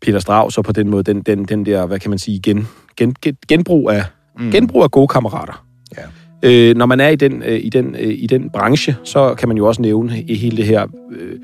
Peter 0.01 0.19
Strauss, 0.19 0.57
og 0.57 0.63
på 0.63 0.71
den 0.71 0.89
måde, 0.89 1.03
den, 1.03 1.21
den, 1.21 1.45
den 1.45 1.65
der, 1.65 1.85
hvad 1.85 1.99
kan 1.99 2.09
man 2.09 2.19
sige, 2.19 2.39
gen, 2.39 2.67
gen, 2.97 3.15
gen, 3.21 3.37
genbrug, 3.47 3.91
af, 3.91 4.03
mm. 4.39 4.51
genbrug 4.51 4.83
af 4.83 4.91
gode 4.91 5.07
kammerater. 5.07 5.65
Ja. 5.97 6.01
Øh, 6.43 6.75
når 6.75 6.85
man 6.85 6.99
er 6.99 7.09
i 7.09 7.15
den, 7.15 7.43
øh, 7.45 7.59
i, 7.63 7.69
den, 7.69 7.95
øh, 7.99 8.13
i 8.17 8.27
den 8.27 8.49
branche, 8.49 8.95
så 9.03 9.35
kan 9.35 9.47
man 9.47 9.57
jo 9.57 9.67
også 9.67 9.81
nævne 9.81 10.21
i 10.21 10.35
hele 10.35 10.57
det 10.57 10.65
her 10.65 10.87
øh, 11.11 11.35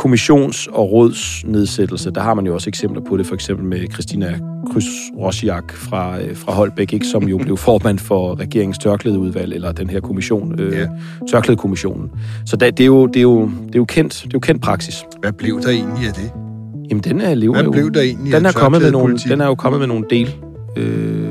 kommissions- 0.00 0.66
og 0.72 0.92
rådsnedsættelse. 0.92 2.10
Der 2.10 2.20
har 2.20 2.34
man 2.34 2.46
jo 2.46 2.54
også 2.54 2.70
eksempler 2.70 3.02
på 3.08 3.16
det, 3.16 3.26
for 3.26 3.34
eksempel 3.34 3.66
med 3.66 3.92
Christina 3.92 4.38
Kryds 4.72 4.84
Rosiak 5.18 5.72
fra, 5.72 6.20
øh, 6.20 6.36
fra 6.36 6.52
Holbæk, 6.52 6.92
ikke, 6.92 7.06
som 7.06 7.28
jo 7.28 7.38
blev 7.38 7.56
formand 7.56 7.98
for 7.98 8.40
regeringens 8.40 8.78
tørklædeudvalg, 8.78 9.54
eller 9.54 9.72
den 9.72 9.90
her 9.90 10.00
kommission, 10.00 10.60
øh, 10.60 10.72
Ja. 10.72 10.86
tørklædekommissionen. 11.30 12.10
Så 12.46 12.56
da, 12.56 12.70
det, 12.70 12.80
er 12.80 12.86
jo, 12.86 13.06
det, 13.06 13.16
er 13.16 13.22
jo, 13.22 13.42
det, 13.66 13.74
er 13.74 13.78
jo 13.78 13.84
kendt, 13.84 14.14
det 14.14 14.24
er 14.24 14.30
jo 14.34 14.38
kendt 14.40 14.62
praksis. 14.62 15.04
Hvad 15.20 15.32
blev 15.32 15.60
der 15.62 15.70
egentlig 15.70 16.08
af 16.08 16.14
det? 16.14 16.45
Jamen, 16.90 17.04
den 17.04 17.20
er 17.20 17.34
lever 17.34 17.54
Hvad 17.54 17.64
jo. 17.64 17.70
blev 17.70 17.90
der 17.92 18.00
egentlig 18.00 18.32
den 18.32 18.46
er, 18.46 18.52
kommet 18.52 18.82
med 18.82 18.90
nogle, 18.90 19.18
den 19.18 19.40
er 19.40 19.46
jo 19.46 19.54
kommet 19.54 19.78
med 19.78 19.86
nogle 19.88 20.04
del. 20.10 20.34
Øh, 20.76 21.28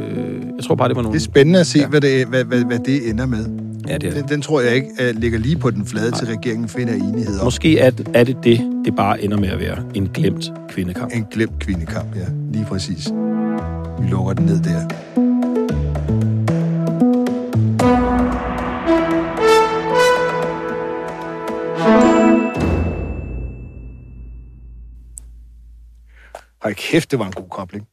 jeg 0.58 0.63
tror 0.63 0.76
bare, 0.76 0.88
det 0.88 0.96
var 0.96 1.02
nogle... 1.02 1.13
Det 1.13 1.22
er 1.22 1.26
spændende 1.26 1.60
at 1.60 1.68
se, 1.68 1.80
Ja. 1.80 1.88
hvad, 1.88 2.02
det, 2.02 2.28
hvad, 2.28 2.44
hvad, 2.44 2.63
hvad 2.63 2.80
det 2.80 3.10
ender 3.10 3.26
med. 3.26 3.46
Ja, 3.88 3.98
det 3.98 4.10
er 4.10 4.13
Den, 4.13 4.30
den 4.30 4.41
tror 4.41 4.62
jeg 4.62 4.76
ikke 4.76 4.88
uh, 5.00 5.20
ligger 5.22 5.39
lige 5.39 5.56
på 5.56 5.70
den 5.70 5.86
flade, 5.86 6.12
til 6.12 6.28
regeringen 6.28 6.70
finder 6.70 6.94
enighed 6.94 7.39
om. 7.39 7.46
Måske 7.46 7.80
er, 7.80 7.91
er 8.13 8.24
det 8.24 8.38
det, 8.44 8.62
det 8.86 8.96
bare 8.96 9.24
ender 9.24 9.38
med 9.38 9.50
at 9.50 9.60
være 9.60 9.78
en 9.94 10.10
glemt 10.13 10.52
kvindekamp. 10.70 11.12
En 11.15 11.26
glemt 11.32 11.60
kvindekamp, 11.60 12.15
ja. 12.15 12.26
Lige 12.54 12.65
præcis. 12.65 13.08
Vi 14.02 14.08
lukker 14.10 14.34
den 14.34 14.46
ned 14.46 14.60
der. 14.63 15.25
Ej, 26.65 26.73
kæft, 26.73 27.12
det 27.12 27.19
var 27.19 27.25
en 27.25 27.32
god 27.32 27.49
kobling. 27.49 27.88